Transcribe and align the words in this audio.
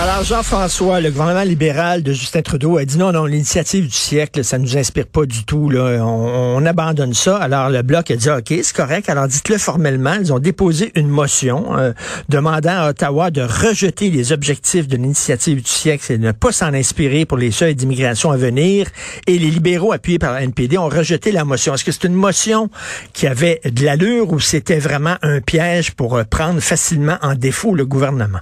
Alors, 0.00 0.22
Jean-François, 0.22 1.00
le 1.00 1.10
gouvernement 1.10 1.42
libéral 1.42 2.04
de 2.04 2.12
Justin 2.12 2.42
Trudeau 2.42 2.76
a 2.76 2.84
dit 2.84 2.98
non, 2.98 3.10
non, 3.10 3.24
l'initiative 3.24 3.86
du 3.86 3.96
siècle, 3.96 4.44
ça 4.44 4.56
nous 4.56 4.76
inspire 4.76 5.08
pas 5.08 5.26
du 5.26 5.44
tout. 5.44 5.70
Là. 5.70 6.04
On, 6.04 6.64
abandonne 6.64 7.14
ça. 7.14 7.36
Alors, 7.38 7.68
le 7.68 7.82
Bloc 7.82 8.08
a 8.12 8.14
dit 8.14 8.30
OK, 8.30 8.46
c'est 8.62 8.76
correct. 8.76 9.08
Alors, 9.08 9.26
dites-le 9.26 9.58
formellement. 9.58 10.14
Ils 10.14 10.32
ont 10.32 10.38
déposé 10.38 10.92
une 10.94 11.08
motion 11.08 11.76
euh, 11.76 11.92
demandant 12.28 12.84
à 12.84 12.90
Ottawa 12.90 13.32
de 13.32 13.42
rejeter 13.42 14.10
les 14.10 14.30
objectifs 14.30 14.86
de 14.86 14.96
l'initiative 14.96 15.62
du 15.62 15.68
siècle 15.68 16.12
et 16.12 16.18
de 16.18 16.26
ne 16.26 16.32
pas 16.32 16.52
s'en 16.52 16.72
inspirer 16.74 17.24
pour 17.24 17.36
les 17.36 17.50
seuils 17.50 17.74
d'immigration 17.74 18.30
à 18.30 18.36
venir. 18.36 18.86
Et 19.26 19.36
les 19.36 19.50
libéraux 19.50 19.92
appuyés 19.92 20.20
par 20.20 20.32
la 20.32 20.42
NPD 20.42 20.78
ont 20.78 20.88
rejeté 20.88 21.32
la 21.32 21.44
motion. 21.44 21.74
Est-ce 21.74 21.84
que 21.84 21.90
c'est 21.90 22.04
une 22.04 22.14
motion 22.14 22.70
qui 23.14 23.26
avait 23.26 23.60
de 23.64 23.84
l'allure 23.84 24.32
ou 24.32 24.38
c'était 24.38 24.78
vraiment 24.78 25.16
un 25.22 25.40
piège 25.40 25.90
pour 25.90 26.16
euh, 26.16 26.22
prendre 26.22 26.60
facilement 26.60 27.18
en 27.20 27.34
défaut 27.34 27.74
le 27.74 27.84
gouvernement? 27.84 28.38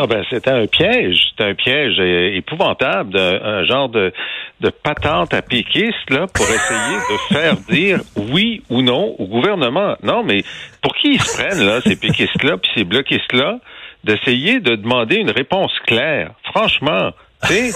Ah 0.00 0.06
ben 0.06 0.24
c'était 0.30 0.50
un 0.50 0.68
piège, 0.68 1.30
c'était 1.30 1.50
un 1.50 1.54
piège 1.54 1.98
épouvantable, 1.98 3.18
un 3.18 3.64
genre 3.64 3.88
de, 3.88 4.12
de 4.60 4.70
patente 4.70 5.34
à 5.34 5.42
péquiste 5.42 6.08
là 6.10 6.26
pour 6.32 6.46
essayer 6.46 6.98
de 7.10 7.34
faire 7.34 7.56
dire 7.68 7.98
oui 8.32 8.62
ou 8.70 8.80
non 8.80 9.16
au 9.18 9.26
gouvernement. 9.26 9.96
Non, 10.04 10.22
mais 10.22 10.44
pour 10.82 10.94
qui 10.94 11.14
ils 11.14 11.20
se 11.20 11.36
prennent 11.36 11.66
là 11.66 11.80
ces 11.80 11.96
péquistes 11.96 12.44
là 12.44 12.56
puis 12.58 12.70
ces 12.76 12.84
bloquistes 12.84 13.32
là 13.32 13.58
d'essayer 14.04 14.60
de 14.60 14.76
demander 14.76 15.16
une 15.16 15.32
réponse 15.32 15.72
claire? 15.84 16.30
Franchement, 16.44 17.10
tu 17.46 17.72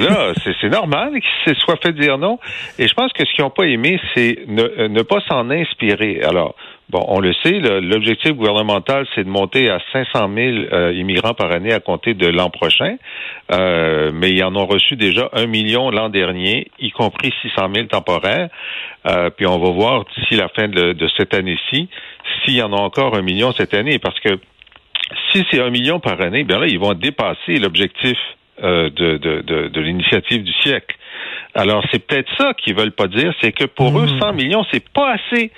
là, 0.00 0.32
c'est 0.44 0.68
normal 0.68 1.12
qu'ils 1.12 1.54
se 1.54 1.60
soient 1.60 1.78
fait 1.82 1.92
dire 1.92 2.18
non. 2.18 2.38
Et 2.78 2.88
je 2.88 2.94
pense 2.94 3.12
que 3.12 3.24
ce 3.26 3.34
qu'ils 3.34 3.44
n'ont 3.44 3.50
pas 3.50 3.64
aimé, 3.64 4.00
c'est 4.14 4.38
ne, 4.46 4.88
ne 4.88 5.02
pas 5.02 5.20
s'en 5.28 5.50
inspirer. 5.50 6.22
Alors, 6.22 6.54
Bon, 6.90 7.04
on 7.06 7.20
le 7.20 7.34
sait, 7.42 7.60
l'objectif 7.60 8.32
gouvernemental, 8.32 9.06
c'est 9.14 9.22
de 9.22 9.28
monter 9.28 9.68
à 9.68 9.78
500 9.92 10.30
000 10.34 10.56
euh, 10.72 10.92
immigrants 10.94 11.34
par 11.34 11.52
année 11.52 11.74
à 11.74 11.80
compter 11.80 12.14
de 12.14 12.26
l'an 12.26 12.48
prochain, 12.48 12.96
euh, 13.52 14.10
mais 14.14 14.30
ils 14.30 14.42
en 14.42 14.56
ont 14.56 14.64
reçu 14.64 14.96
déjà 14.96 15.28
un 15.34 15.46
million 15.46 15.90
l'an 15.90 16.08
dernier, 16.08 16.70
y 16.78 16.90
compris 16.90 17.34
600 17.42 17.68
000 17.74 17.86
temporaires. 17.88 18.48
Euh, 19.06 19.28
puis 19.28 19.46
on 19.46 19.58
va 19.58 19.70
voir 19.70 20.06
d'ici 20.16 20.36
la 20.36 20.48
fin 20.48 20.68
de, 20.68 20.96
cette 21.18 21.34
année-ci 21.34 21.90
s'il 22.44 22.54
y 22.54 22.62
en 22.62 22.72
a 22.72 22.76
encore 22.76 23.14
un 23.14 23.22
million 23.22 23.52
cette 23.52 23.74
année, 23.74 23.98
parce 23.98 24.18
que 24.20 24.38
si 25.30 25.44
c'est 25.50 25.60
un 25.60 25.70
million 25.70 26.00
par 26.00 26.18
année, 26.22 26.44
bien 26.44 26.58
là, 26.58 26.66
ils 26.68 26.78
vont 26.78 26.94
dépasser 26.94 27.58
l'objectif 27.58 28.16
de, 28.62 28.88
de, 28.88 29.68
de, 29.68 29.80
l'initiative 29.80 30.42
du 30.42 30.52
siècle. 30.62 30.96
Alors, 31.54 31.84
c'est 31.92 32.04
peut-être 32.04 32.30
ça 32.36 32.54
qu'ils 32.54 32.74
veulent 32.74 32.92
pas 32.92 33.06
dire, 33.06 33.32
c'est 33.40 33.52
que 33.52 33.64
pour 33.64 33.98
eux, 33.98 34.08
100 34.20 34.32
hmm. 34.32 34.36
millions, 34.36 34.66
c'est 34.72 34.88
pas 34.88 35.14
assez. 35.14 35.52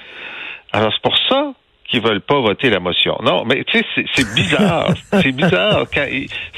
Alors, 0.72 0.92
c'est 0.92 1.02
pour 1.02 1.16
ça 1.28 1.52
qu'ils 1.90 2.00
veulent 2.00 2.20
pas 2.20 2.40
voter 2.40 2.70
la 2.70 2.78
motion. 2.78 3.18
Non, 3.22 3.44
mais 3.44 3.64
tu 3.64 3.78
sais, 3.78 4.04
c'est 4.14 4.34
bizarre. 4.34 4.94
c'est 5.10 5.32
bizarre. 5.32 5.86
Quand, 5.92 6.06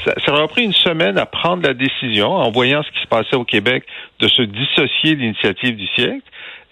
ça, 0.05 0.13
ça 0.23 0.31
leur 0.31 0.43
a 0.43 0.47
pris 0.47 0.63
une 0.63 0.73
semaine 0.73 1.17
à 1.17 1.25
prendre 1.25 1.63
la 1.63 1.73
décision, 1.73 2.31
en 2.31 2.51
voyant 2.51 2.83
ce 2.83 2.91
qui 2.91 3.01
se 3.01 3.07
passait 3.07 3.35
au 3.35 3.43
Québec, 3.43 3.83
de 4.19 4.27
se 4.27 4.43
dissocier 4.43 5.15
de 5.15 5.21
l'initiative 5.21 5.75
du 5.75 5.87
siècle. 5.95 6.21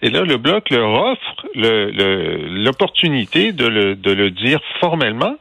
Et 0.02 0.10
là, 0.10 0.22
le 0.22 0.36
Bloc 0.36 0.70
leur 0.70 0.90
offre 0.90 1.46
l'opportunité 1.54 3.52
de, 3.52 3.66
le, 3.66 3.94
de 3.94 4.12
le 4.12 4.30
dire 4.30 4.60
formellement. 4.80 5.36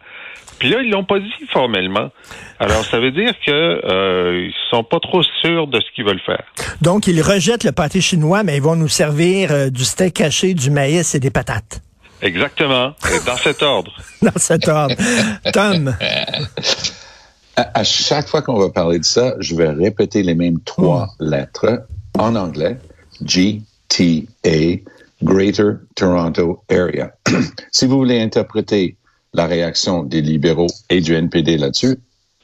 Puis 0.60 0.70
là, 0.70 0.82
ils 0.84 0.92
l'ont 0.92 1.04
pas 1.04 1.20
dit 1.20 1.32
formellement. 1.50 2.12
Alors, 2.60 2.86
ça 2.86 3.00
veut 3.00 3.10
dire 3.10 3.34
que 3.44 3.52
euh, 3.52 4.48
ils 4.48 4.54
sont 4.70 4.84
pas 4.84 5.00
trop 5.00 5.24
sûrs 5.42 5.66
de 5.66 5.80
ce 5.80 5.86
qu'ils 5.96 6.06
veulent 6.06 6.22
faire. 6.24 6.44
Donc, 6.82 7.08
ils 7.08 7.20
rejettent 7.24 7.64
le 7.64 7.72
pâté 7.72 8.00
chinois, 8.00 8.44
mais 8.44 8.58
ils 8.58 8.62
vont 8.62 8.76
nous 8.76 8.88
servir 8.88 9.52
euh, 9.52 9.70
du 9.72 9.84
steak 9.84 10.14
caché, 10.14 10.54
du 10.54 10.70
maïs 10.70 11.16
et 11.16 11.20
des 11.20 11.32
patates. 11.32 11.82
Exactement. 12.22 12.94
dans 13.26 13.38
cet 13.38 13.64
ordre. 13.64 13.92
dans 14.22 14.38
cet 14.38 14.68
ordre. 14.68 14.96
Tom. 15.54 15.96
À, 17.56 17.84
chaque 17.84 18.28
fois 18.28 18.42
qu'on 18.42 18.58
va 18.58 18.70
parler 18.70 19.00
de 19.00 19.06
ça, 19.06 19.36
je 19.40 19.56
vais 19.56 19.70
répéter 19.70 20.24
les 20.24 20.36
mêmes 20.36 20.60
trois 20.62 21.08
hmm. 21.20 21.30
lettres 21.30 21.84
en 22.18 22.36
anglais. 22.36 22.78
GTA, 23.24 24.82
Greater 25.24 25.80
Toronto 25.96 26.64
Area. 26.70 27.12
si 27.72 27.86
vous 27.86 27.98
voulez 27.98 28.22
interpréter 28.22 28.96
la 29.34 29.48
réaction 29.48 30.04
des 30.04 30.22
libéraux 30.22 30.68
et 30.90 31.02
du 31.02 31.14
NPD 31.14 31.58
là-dessus, 31.58 31.98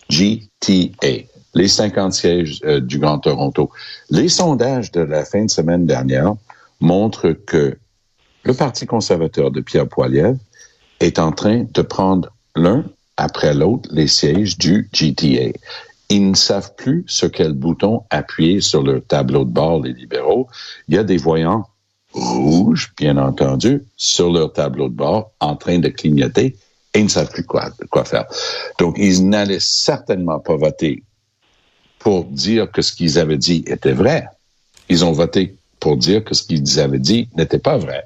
GTA, 0.09 1.25
les 1.53 1.67
50 1.67 2.13
sièges 2.13 2.61
euh, 2.65 2.79
du 2.79 2.99
Grand 2.99 3.19
Toronto. 3.19 3.71
Les 4.09 4.29
sondages 4.29 4.91
de 4.91 5.01
la 5.01 5.25
fin 5.25 5.45
de 5.45 5.49
semaine 5.49 5.85
dernière 5.85 6.35
montrent 6.79 7.31
que 7.31 7.77
le 8.47 8.53
Parti 8.53 8.85
conservateur 8.85 9.51
de 9.51 9.59
Pierre 9.59 9.89
Poilievre 9.89 10.37
est 11.01 11.19
en 11.19 11.33
train 11.33 11.65
de 11.69 11.81
prendre 11.81 12.29
l'un 12.55 12.85
après 13.17 13.53
l'autre 13.53 13.89
les 13.91 14.07
sièges 14.07 14.57
du 14.57 14.89
GTA. 14.93 15.51
Ils 16.07 16.29
ne 16.29 16.35
savent 16.35 16.73
plus 16.75 17.03
sur 17.07 17.29
quel 17.29 17.51
bouton 17.51 18.03
appuyer 18.09 18.61
sur 18.61 18.83
leur 18.83 19.01
tableau 19.05 19.43
de 19.43 19.49
bord, 19.49 19.83
les 19.83 19.91
libéraux. 19.91 20.47
Il 20.87 20.95
y 20.95 20.97
a 20.97 21.03
des 21.03 21.17
voyants 21.17 21.67
rouges, 22.13 22.93
bien 22.95 23.17
entendu, 23.17 23.83
sur 23.97 24.31
leur 24.31 24.53
tableau 24.53 24.87
de 24.87 24.93
bord, 24.93 25.31
en 25.41 25.57
train 25.57 25.79
de 25.79 25.89
clignoter, 25.89 26.55
et 26.93 26.99
ils 26.99 27.03
ne 27.03 27.09
savent 27.09 27.29
plus 27.29 27.43
quoi, 27.43 27.71
quoi 27.89 28.05
faire. 28.05 28.27
Donc, 28.79 28.95
ils 28.97 29.27
n'allaient 29.27 29.59
certainement 29.59 30.39
pas 30.39 30.55
voter 30.55 31.03
pour 31.99 32.23
dire 32.23 32.71
que 32.71 32.81
ce 32.81 32.93
qu'ils 32.93 33.19
avaient 33.19 33.37
dit 33.37 33.65
était 33.67 33.91
vrai. 33.91 34.25
Ils 34.87 35.03
ont 35.03 35.11
voté 35.11 35.57
pour 35.79 35.97
dire 35.97 36.23
que 36.23 36.33
ce 36.33 36.43
qu'ils 36.43 36.79
avaient 36.79 36.99
dit 36.99 37.29
n'était 37.37 37.59
pas 37.59 37.77
vrai. 37.77 38.03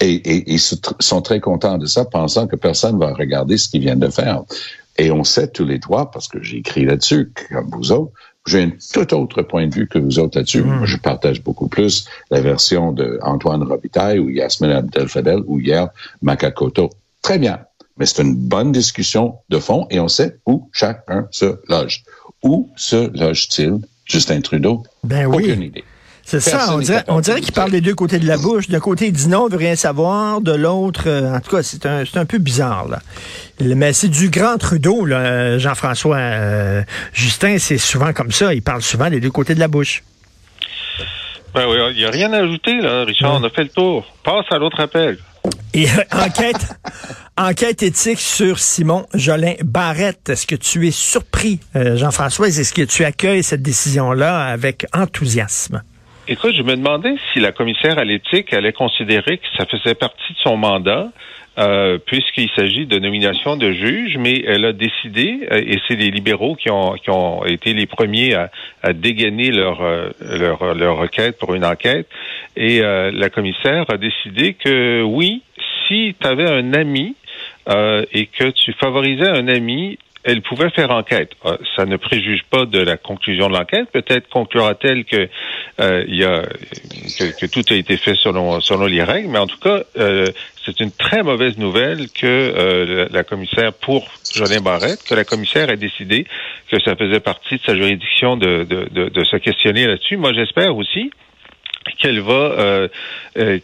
Et, 0.00 0.52
ils 0.52 0.60
sont 0.60 1.22
très 1.22 1.40
contents 1.40 1.78
de 1.78 1.86
ça, 1.86 2.04
pensant 2.04 2.46
que 2.46 2.56
personne 2.56 2.98
va 2.98 3.12
regarder 3.12 3.58
ce 3.58 3.68
qu'ils 3.68 3.80
viennent 3.80 3.98
de 3.98 4.10
faire. 4.10 4.42
Et 4.96 5.10
on 5.10 5.24
sait 5.24 5.48
tous 5.48 5.64
les 5.64 5.80
trois, 5.80 6.10
parce 6.10 6.28
que 6.28 6.42
j'ai 6.42 6.58
écrit 6.58 6.84
là-dessus, 6.84 7.32
comme 7.50 7.70
vous 7.70 7.92
autres, 7.92 8.12
j'ai 8.46 8.62
un 8.62 8.70
tout 8.92 9.14
autre 9.14 9.42
point 9.42 9.66
de 9.66 9.74
vue 9.74 9.86
que 9.86 9.98
vous 9.98 10.18
autres 10.18 10.38
là-dessus. 10.38 10.62
Hmm. 10.62 10.84
Je 10.84 10.96
partage 10.96 11.42
beaucoup 11.42 11.68
plus 11.68 12.06
la 12.30 12.40
version 12.40 12.92
de 12.92 13.18
Antoine 13.22 13.62
Robitaille 13.62 14.18
ou 14.18 14.30
Yasmine 14.30 14.70
Abdel-Fadel 14.70 15.40
ou 15.46 15.60
hier 15.60 15.88
Makakoto. 16.22 16.90
Très 17.22 17.38
bien. 17.38 17.60
Mais 17.98 18.06
c'est 18.06 18.22
une 18.22 18.36
bonne 18.36 18.72
discussion 18.72 19.38
de 19.48 19.58
fond 19.58 19.86
et 19.90 20.00
on 20.00 20.08
sait 20.08 20.38
où 20.46 20.68
chacun 20.72 21.26
se 21.30 21.60
loge. 21.68 22.04
Où 22.42 22.70
se 22.76 23.10
loge-t-il, 23.18 23.80
Justin 24.04 24.40
Trudeau? 24.40 24.84
Ben 25.04 25.26
oui. 25.26 25.44
Aucune 25.44 25.62
idée. 25.62 25.84
C'est 26.30 26.40
ça, 26.40 26.74
on 26.74 26.78
dirait, 26.80 27.04
on 27.08 27.20
dirait 27.20 27.40
qu'il 27.40 27.54
parle 27.54 27.70
des 27.70 27.80
deux 27.80 27.94
côtés 27.94 28.18
de 28.18 28.26
la 28.26 28.36
bouche. 28.36 28.68
D'un 28.68 28.80
côté, 28.80 29.06
il 29.06 29.12
dit 29.12 29.28
non, 29.28 29.48
il 29.48 29.52
veut 29.52 29.56
rien 29.56 29.76
savoir. 29.76 30.42
De 30.42 30.52
l'autre, 30.52 31.04
euh, 31.06 31.34
en 31.34 31.40
tout 31.40 31.56
cas, 31.56 31.62
c'est 31.62 31.86
un, 31.86 32.04
un 32.16 32.24
peu 32.26 32.36
bizarre. 32.36 32.86
Là. 32.86 32.98
Mais 33.60 33.94
c'est 33.94 34.08
du 34.08 34.28
grand 34.28 34.58
Trudeau, 34.58 35.06
Jean-François. 35.06 36.18
Euh, 36.18 36.82
Justin, 37.14 37.56
c'est 37.58 37.78
souvent 37.78 38.12
comme 38.12 38.30
ça. 38.30 38.52
Il 38.52 38.60
parle 38.60 38.82
souvent 38.82 39.08
des 39.08 39.20
deux 39.20 39.30
côtés 39.30 39.54
de 39.54 39.58
la 39.58 39.68
bouche. 39.68 40.02
Ben 41.54 41.64
oui, 41.66 41.78
il 41.92 41.96
n'y 41.96 42.04
a 42.04 42.10
rien 42.10 42.30
à 42.34 42.40
ajouter, 42.42 42.78
là, 42.78 43.04
Richard. 43.04 43.40
On 43.40 43.44
a 43.44 43.48
fait 43.48 43.62
le 43.62 43.70
tour. 43.70 44.04
Passe 44.22 44.44
à 44.50 44.58
l'autre 44.58 44.80
appel. 44.80 45.16
Et 45.72 45.86
euh, 45.88 46.02
enquête, 46.12 46.76
enquête 47.38 47.82
éthique 47.82 48.20
sur 48.20 48.58
Simon 48.58 49.06
Jolin 49.14 49.54
Barrette. 49.64 50.28
Est-ce 50.28 50.46
que 50.46 50.56
tu 50.56 50.88
es 50.88 50.90
surpris, 50.90 51.60
Jean-François? 51.74 52.48
Est-ce 52.48 52.74
que 52.74 52.82
tu 52.82 53.06
accueilles 53.06 53.42
cette 53.42 53.62
décision-là 53.62 54.44
avec 54.44 54.84
enthousiasme? 54.92 55.82
Écoute, 56.30 56.54
je 56.54 56.62
me 56.62 56.76
demandais 56.76 57.14
si 57.32 57.40
la 57.40 57.52
commissaire 57.52 57.98
à 57.98 58.04
l'éthique 58.04 58.52
allait 58.52 58.74
considérer 58.74 59.38
que 59.38 59.46
ça 59.56 59.64
faisait 59.64 59.94
partie 59.94 60.34
de 60.34 60.38
son 60.40 60.58
mandat, 60.58 61.08
euh, 61.58 61.96
puisqu'il 62.04 62.50
s'agit 62.50 62.84
de 62.84 62.98
nomination 62.98 63.56
de 63.56 63.72
juges, 63.72 64.18
mais 64.18 64.44
elle 64.46 64.66
a 64.66 64.74
décidé, 64.74 65.48
euh, 65.50 65.62
et 65.66 65.78
c'est 65.88 65.96
les 65.96 66.10
libéraux 66.10 66.54
qui 66.54 66.70
ont, 66.70 66.92
qui 67.02 67.08
ont 67.08 67.46
été 67.46 67.72
les 67.72 67.86
premiers 67.86 68.34
à, 68.34 68.50
à 68.82 68.92
dégainer 68.92 69.50
leur, 69.50 69.80
euh, 69.80 70.10
leur, 70.20 70.74
leur 70.74 70.98
requête 70.98 71.38
pour 71.38 71.54
une 71.54 71.64
enquête, 71.64 72.06
et 72.56 72.80
la 72.80 73.30
commissaire 73.30 73.86
a 73.88 73.96
décidé 73.96 74.52
que 74.52 75.00
oui, 75.02 75.42
si 75.86 76.14
tu 76.20 76.26
avais 76.26 76.50
un 76.50 76.74
ami 76.74 77.14
et 78.12 78.26
que 78.26 78.50
tu 78.50 78.72
favorisais 78.72 79.28
un 79.28 79.46
ami, 79.46 79.96
elle 80.28 80.42
pouvait 80.42 80.70
faire 80.70 80.90
enquête. 80.90 81.32
Euh, 81.46 81.56
ça 81.76 81.86
ne 81.86 81.96
préjuge 81.96 82.42
pas 82.50 82.66
de 82.66 82.78
la 82.78 82.96
conclusion 82.96 83.48
de 83.48 83.54
l'enquête. 83.54 83.90
Peut-être 83.92 84.28
conclura-t-elle 84.28 85.04
que 85.04 85.28
euh, 85.80 86.04
il 86.08 86.16
y 86.16 86.24
a 86.24 86.42
que, 87.40 87.46
tout 87.46 87.62
a 87.70 87.74
été 87.74 87.96
fait 87.96 88.14
selon 88.16 88.60
selon 88.60 88.86
les 88.86 89.02
règles, 89.02 89.28
mais 89.28 89.38
en 89.38 89.46
tout 89.46 89.58
cas, 89.58 89.82
euh, 89.98 90.26
c'est 90.64 90.80
une 90.80 90.90
très 90.90 91.22
mauvaise 91.22 91.56
nouvelle 91.56 92.10
que 92.10 93.08
la, 93.10 93.24
commissaire 93.24 93.72
pour 93.72 94.08
Jolin 94.34 94.60
Barrette, 94.60 95.02
que 95.08 95.14
la 95.14 95.24
commissaire 95.24 95.70
ait 95.70 95.76
décidé 95.76 96.26
que 96.70 96.80
ça 96.82 96.96
faisait 96.96 97.20
partie 97.20 97.56
de 97.56 97.62
sa 97.64 97.74
juridiction 97.74 98.36
de, 98.36 98.64
de, 98.64 99.08
de, 99.08 99.24
se 99.24 99.36
questionner 99.36 99.86
là-dessus. 99.86 100.16
Moi, 100.16 100.32
j'espère 100.34 100.76
aussi 100.76 101.10
qu'elle 101.96 102.20
va 102.20 102.88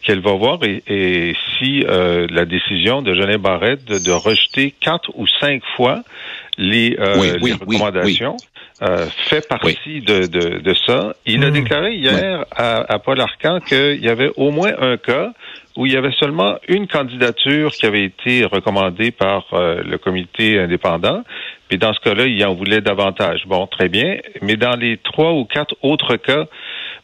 qu'elle 0.02 0.20
va 0.20 0.32
voir 0.32 0.58
et, 0.64 1.34
si 1.58 1.80
la 1.80 2.44
décision 2.44 3.02
de 3.02 3.14
Jolin 3.14 3.38
Barrette 3.38 3.84
de, 3.84 3.98
de, 3.98 4.10
rejeter 4.12 4.72
quatre 4.80 5.10
ou 5.14 5.26
cinq 5.26 5.62
fois 5.76 6.02
les, 6.58 6.96
euh, 6.98 7.16
Oui, 7.18 7.28
les 7.30 7.38
oui, 7.40 7.52
recommandations, 7.52 8.36
euh, 8.82 9.06
fait 9.28 9.46
partie 9.48 10.00
de, 10.00 10.26
de, 10.26 10.58
de 10.58 10.74
ça. 10.86 11.14
Il 11.26 11.44
a 11.44 11.50
Mm. 11.50 11.52
déclaré 11.52 11.94
hier 11.94 12.44
à, 12.56 12.92
à 12.92 12.98
Paul 12.98 13.20
Arcan 13.20 13.60
qu'il 13.60 14.02
y 14.04 14.08
avait 14.08 14.30
au 14.36 14.50
moins 14.50 14.72
un 14.78 14.96
cas 14.96 15.32
où 15.76 15.86
il 15.86 15.92
y 15.92 15.96
avait 15.96 16.12
seulement 16.12 16.56
une 16.68 16.86
candidature 16.86 17.72
qui 17.72 17.86
avait 17.86 18.04
été 18.04 18.44
recommandée 18.44 19.10
par 19.10 19.46
euh, 19.52 19.82
le 19.84 19.98
comité 19.98 20.58
indépendant. 20.60 21.22
Puis 21.68 21.78
dans 21.78 21.92
ce 21.92 22.00
cas-là, 22.00 22.26
il 22.26 22.44
en 22.44 22.54
voulait 22.54 22.80
davantage. 22.80 23.42
Bon, 23.46 23.66
très 23.66 23.88
bien. 23.88 24.18
Mais 24.40 24.56
dans 24.56 24.76
les 24.76 24.98
trois 24.98 25.32
ou 25.32 25.44
quatre 25.44 25.74
autres 25.82 26.16
cas, 26.16 26.46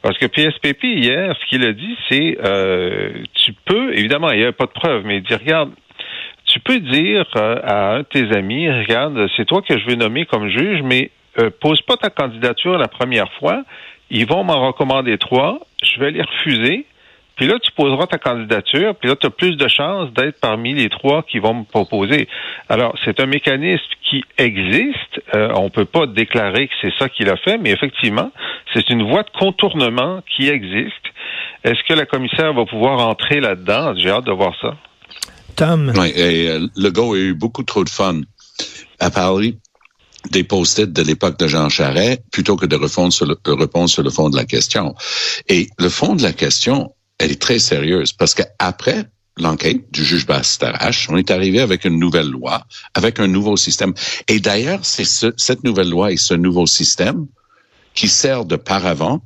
parce 0.03 0.17
que 0.19 0.27
PSPP, 0.27 0.85
hier, 0.85 1.37
ce 1.41 1.47
qu'il 1.47 1.65
a 1.65 1.73
dit, 1.73 1.97
c'est 2.09 2.39
euh, 2.43 3.13
tu 3.35 3.53
peux, 3.65 3.93
évidemment, 3.95 4.31
il 4.31 4.41
n'y 4.41 4.47
a 4.47 4.53
pas 4.53 4.67
de 4.67 4.73
preuve, 4.73 5.05
mais 5.05 5.19
il 5.19 5.23
dit, 5.23 5.35
regarde, 5.35 5.71
tu 6.47 6.59
peux 6.61 6.81
dire 6.81 7.27
euh, 7.37 7.57
à 7.63 7.95
un 7.95 7.99
de 7.99 8.05
tes 8.05 8.37
amis, 8.37 8.71
regarde, 8.71 9.29
c'est 9.37 9.45
toi 9.45 9.63
que 9.63 9.79
je 9.79 9.87
veux 9.87 9.97
nommer 9.97 10.27
comme 10.27 10.49
juge, 10.49 10.81
mais 10.83 11.11
euh, 11.39 11.51
pose 11.61 11.81
pas 11.83 11.97
ta 11.97 12.11
candidature 12.11 12.77
la 12.79 12.89
première 12.89 13.31
fois. 13.35 13.63
Ils 14.11 14.27
vont 14.27 14.43
m'en 14.43 14.67
recommander 14.67 15.17
trois. 15.19 15.61
Je 15.83 16.01
vais 16.01 16.11
les 16.11 16.23
refuser. 16.23 16.87
Puis 17.37 17.47
là, 17.47 17.59
tu 17.59 17.73
poseras 17.73 18.07
ta 18.07 18.19
candidature, 18.19 18.95
puis 18.97 19.09
là, 19.09 19.17
tu 19.17 19.27
as 19.27 19.31
plus 19.31 19.57
de 19.57 19.67
chances 19.67 20.13
d'être 20.13 20.39
parmi 20.43 20.75
les 20.75 20.91
trois 20.91 21.23
qui 21.23 21.39
vont 21.39 21.55
me 21.55 21.65
proposer. 21.65 22.29
Alors, 22.69 22.95
c'est 23.03 23.19
un 23.19 23.25
mécanisme 23.25 23.83
qui 24.03 24.23
existe. 24.37 25.23
Euh, 25.35 25.51
on 25.57 25.71
peut 25.71 25.87
pas 25.87 26.05
déclarer 26.05 26.69
que 26.69 26.75
c'est 26.83 26.93
ça 26.99 27.09
qu'il 27.09 27.31
a 27.31 27.37
fait, 27.39 27.57
mais 27.57 27.71
effectivement, 27.71 28.31
c'est 28.75 28.89
une 28.91 29.09
voie 29.09 29.23
de 29.23 29.31
contournement 29.39 30.23
qui 30.37 30.49
existe. 30.49 30.95
Est-ce 31.65 31.81
que 31.89 31.95
la 31.95 32.07
commissaire 32.07 32.53
va 32.55 32.65
pouvoir 32.65 33.07
entrer 33.07 33.41
là-dedans? 33.41 33.95
J'ai 33.97 34.11
hâte 34.11 34.27
de 34.27 34.33
voir 34.33 34.55
ça. 34.61 34.77
Tom? 35.57 35.93
Oui, 35.97 36.13
et 36.15 36.49
euh, 36.49 36.67
Legault 36.77 37.15
a 37.15 37.19
eu 37.19 37.35
beaucoup 37.35 37.63
trop 37.65 37.85
de 37.85 37.91
fun 37.91 38.23
à 38.99 39.11
parler 39.11 39.59
des 40.31 40.45
post-it 40.45 40.93
de 40.93 41.03
l'époque 41.03 41.39
de 41.39 41.47
Jean 41.49 41.69
Charest 41.69 42.23
plutôt 42.31 42.57
que 42.57 42.67
de 42.67 42.77
répondre 42.77 43.13
sur, 43.13 43.27
le, 43.27 43.37
de 43.43 43.53
répondre 43.53 43.89
sur 43.89 44.03
le 44.03 44.11
fond 44.11 44.29
de 44.29 44.37
la 44.37 44.45
question. 44.45 44.95
Et 45.49 45.69
le 45.79 45.89
fond 45.89 46.15
de 46.15 46.23
la 46.23 46.33
question, 46.33 46.95
elle 47.19 47.31
est 47.31 47.41
très 47.41 47.59
sérieuse 47.59 48.13
parce 48.13 48.35
qu'après 48.35 49.05
l'enquête 49.39 49.91
du 49.91 50.05
juge 50.05 50.27
Bastarache, 50.27 51.09
on 51.11 51.17
est 51.17 51.31
arrivé 51.31 51.61
avec 51.61 51.85
une 51.85 51.99
nouvelle 51.99 52.29
loi, 52.29 52.65
avec 52.95 53.19
un 53.21 53.27
nouveau 53.27 53.57
système. 53.57 53.95
Et 54.29 54.41
d'ailleurs, 54.41 54.81
c'est 54.83 55.05
ce, 55.05 55.33
cette 55.37 55.65
nouvelle 55.65 55.89
loi 55.89 56.13
et 56.13 56.17
ce 56.17 56.35
nouveau 56.35 56.67
système 56.67 57.27
qui 57.95 58.09
sert 58.09 58.45
de 58.45 58.57
paravent 58.57 59.21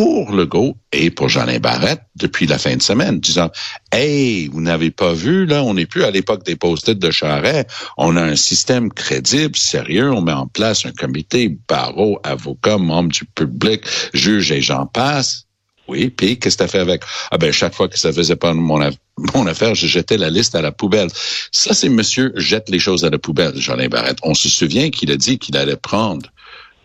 pour 0.00 0.32
Legault 0.32 0.76
et 0.92 1.10
pour 1.10 1.28
Jeanin 1.28 1.58
Barrette 1.58 2.02
depuis 2.16 2.46
la 2.46 2.58
fin 2.58 2.74
de 2.74 2.82
semaine, 2.82 3.20
disant 3.20 3.50
Hey, 3.92 4.48
vous 4.48 4.62
n'avez 4.62 4.90
pas 4.90 5.12
vu, 5.12 5.44
là, 5.44 5.62
on 5.62 5.74
n'est 5.74 5.84
plus 5.84 6.04
à 6.04 6.10
l'époque 6.10 6.44
des 6.44 6.56
post-it 6.56 6.98
de 6.98 7.10
Charret. 7.10 7.66
On 7.98 8.16
a 8.16 8.22
un 8.22 8.36
système 8.36 8.90
crédible, 8.90 9.56
sérieux, 9.56 10.10
on 10.10 10.22
met 10.22 10.32
en 10.32 10.46
place 10.46 10.86
un 10.86 10.92
comité, 10.92 11.54
barreau, 11.68 12.18
avocat, 12.22 12.78
membre 12.78 13.10
du 13.10 13.26
public, 13.26 13.82
juge 14.14 14.52
et 14.52 14.62
j'en 14.62 14.86
passe. 14.86 15.44
Oui, 15.86 16.08
puis 16.08 16.38
qu'est-ce 16.38 16.56
que 16.56 16.62
tu 16.62 16.64
as 16.64 16.68
fait 16.68 16.78
avec? 16.78 17.02
Ah 17.30 17.36
ben, 17.36 17.52
chaque 17.52 17.74
fois 17.74 17.88
que 17.88 17.98
ça 17.98 18.12
faisait 18.12 18.36
pas 18.36 18.54
mon, 18.54 18.80
aff 18.80 18.94
mon 19.34 19.46
affaire, 19.46 19.74
je 19.74 19.86
jetais 19.86 20.16
la 20.16 20.30
liste 20.30 20.54
à 20.54 20.62
la 20.62 20.72
poubelle. 20.72 21.08
Ça, 21.52 21.74
c'est 21.74 21.88
monsieur 21.88 22.32
jette 22.36 22.70
les 22.70 22.78
choses 22.78 23.04
à 23.04 23.10
la 23.10 23.18
poubelle, 23.18 23.56
Jeanin 23.56 23.88
Barrette. 23.88 24.18
On 24.22 24.34
se 24.34 24.48
souvient 24.48 24.90
qu'il 24.90 25.10
a 25.10 25.16
dit 25.16 25.38
qu'il 25.38 25.56
allait 25.56 25.76
prendre 25.76 26.30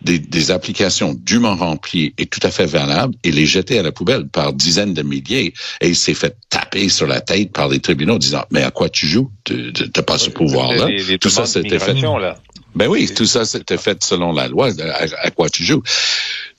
des, 0.02 0.18
des, 0.18 0.50
applications 0.50 1.14
dûment 1.14 1.56
remplies 1.56 2.14
et 2.18 2.26
tout 2.26 2.40
à 2.42 2.50
fait 2.50 2.66
valables 2.66 3.14
et 3.24 3.32
les 3.32 3.46
jeter 3.46 3.78
à 3.78 3.82
la 3.82 3.92
poubelle 3.92 4.28
par 4.28 4.52
dizaines 4.52 4.94
de 4.94 5.02
milliers. 5.02 5.54
Et 5.80 5.88
il 5.88 5.96
s'est 5.96 6.14
fait 6.14 6.36
taper 6.50 6.88
sur 6.88 7.06
la 7.06 7.20
tête 7.20 7.52
par 7.52 7.68
les 7.68 7.80
tribunaux 7.80 8.18
disant, 8.18 8.44
mais 8.50 8.62
à 8.62 8.70
quoi 8.70 8.88
tu 8.88 9.06
joues? 9.06 9.30
Tu 9.44 9.72
n'as 9.96 10.02
pas 10.02 10.18
ce 10.18 10.30
pouvoir-là. 10.30 10.88
Tout 11.20 11.30
ça, 11.30 11.46
c'était 11.46 11.78
fait. 11.78 11.94
Là. 11.94 12.36
Ben 12.74 12.88
oui, 12.88 13.10
tout 13.14 13.24
ça, 13.24 13.44
c'était 13.44 13.78
fait 13.78 14.02
selon 14.04 14.32
la 14.32 14.48
loi. 14.48 14.68
À, 14.80 15.26
à, 15.26 15.30
quoi 15.30 15.48
tu 15.48 15.64
joues? 15.64 15.82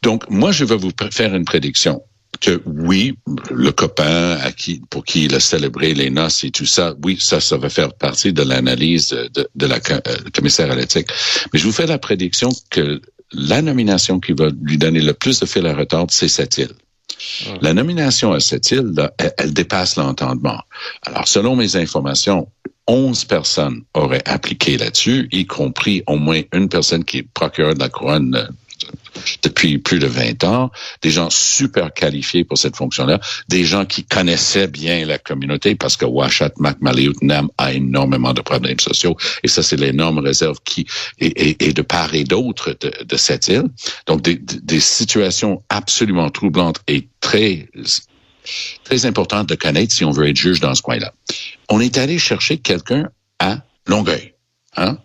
Donc, 0.01 0.29
moi, 0.29 0.51
je 0.51 0.65
vais 0.65 0.75
vous 0.75 0.91
faire 1.11 1.33
une 1.35 1.45
prédiction 1.45 2.01
que 2.39 2.61
oui, 2.65 3.15
le 3.51 3.71
copain 3.71 4.37
à 4.41 4.51
qui, 4.51 4.81
pour 4.89 5.03
qui 5.03 5.25
il 5.25 5.35
a 5.35 5.39
célébré 5.39 5.93
les 5.93 6.09
noces 6.09 6.43
et 6.43 6.51
tout 6.51 6.65
ça, 6.65 6.93
oui, 7.03 7.17
ça, 7.19 7.39
ça 7.39 7.57
va 7.57 7.69
faire 7.69 7.93
partie 7.93 8.33
de 8.33 8.43
l'analyse 8.43 9.09
de, 9.09 9.47
de, 9.55 9.65
la 9.65 9.77
euh, 9.89 9.99
commissaire 10.33 10.71
à 10.71 10.75
l'éthique. 10.75 11.07
Mais 11.51 11.59
je 11.59 11.65
vous 11.65 11.71
fais 11.71 11.87
la 11.87 11.97
prédiction 11.97 12.49
que 12.69 13.01
la 13.33 13.61
nomination 13.61 14.19
qui 14.19 14.33
va 14.33 14.49
lui 14.61 14.77
donner 14.77 15.01
le 15.01 15.13
plus 15.13 15.39
de 15.39 15.45
fil 15.45 15.65
à 15.65 15.75
retordre, 15.75 16.11
c'est 16.11 16.27
cette 16.27 16.57
île. 16.57 16.71
Mmh. 16.71 17.49
La 17.61 17.73
nomination 17.73 18.31
à 18.31 18.39
cette 18.39 18.71
île, 18.71 18.93
là, 18.95 19.11
elle, 19.17 19.33
elle 19.37 19.53
dépasse 19.53 19.95
l'entendement. 19.95 20.61
Alors, 21.03 21.27
selon 21.27 21.55
mes 21.55 21.75
informations, 21.75 22.47
11 22.87 23.25
personnes 23.25 23.83
auraient 23.93 24.23
appliqué 24.25 24.77
là-dessus, 24.77 25.27
y 25.31 25.45
compris 25.45 26.03
au 26.07 26.15
moins 26.15 26.41
une 26.53 26.69
personne 26.69 27.03
qui 27.03 27.17
est 27.19 27.27
procureur 27.33 27.73
de 27.73 27.79
la 27.79 27.89
couronne 27.89 28.49
depuis 29.41 29.77
plus 29.77 29.99
de 29.99 30.07
20 30.07 30.43
ans, 30.43 30.71
des 31.01 31.09
gens 31.09 31.29
super 31.29 31.93
qualifiés 31.93 32.43
pour 32.43 32.57
cette 32.57 32.75
fonction-là, 32.75 33.19
des 33.49 33.65
gens 33.65 33.85
qui 33.85 34.03
connaissaient 34.03 34.67
bien 34.67 35.05
la 35.05 35.17
communauté 35.17 35.75
parce 35.75 35.97
que 35.97 36.05
Washat 36.05 36.51
Nam 37.21 37.49
a 37.57 37.73
énormément 37.73 38.33
de 38.33 38.41
problèmes 38.41 38.79
sociaux 38.79 39.17
et 39.43 39.47
ça, 39.47 39.63
c'est 39.63 39.77
l'énorme 39.77 40.19
réserve 40.19 40.57
qui 40.63 40.85
est, 41.19 41.75
de 41.75 41.81
part 41.81 42.13
et 42.13 42.23
d'autre 42.23 42.75
de, 42.79 43.17
cette 43.17 43.47
île. 43.47 43.69
Donc, 44.05 44.21
des, 44.21 44.79
situations 44.79 45.63
absolument 45.69 46.29
troublantes 46.29 46.81
et 46.87 47.07
très 47.19 47.69
très 48.83 49.05
importantes 49.05 49.49
de 49.49 49.55
connaître 49.55 49.93
si 49.93 50.05
on 50.05 50.11
veut 50.11 50.29
être 50.29 50.37
juge 50.37 50.61
dans 50.61 50.73
ce 50.73 50.81
coin-là. 50.81 51.13
On 51.69 51.81
est 51.81 51.97
allé 51.97 52.17
chercher 52.17 52.57
quelqu'un 52.57 53.09
à 53.39 53.59
Longueuil, 53.87 54.33
hein, 54.77 54.97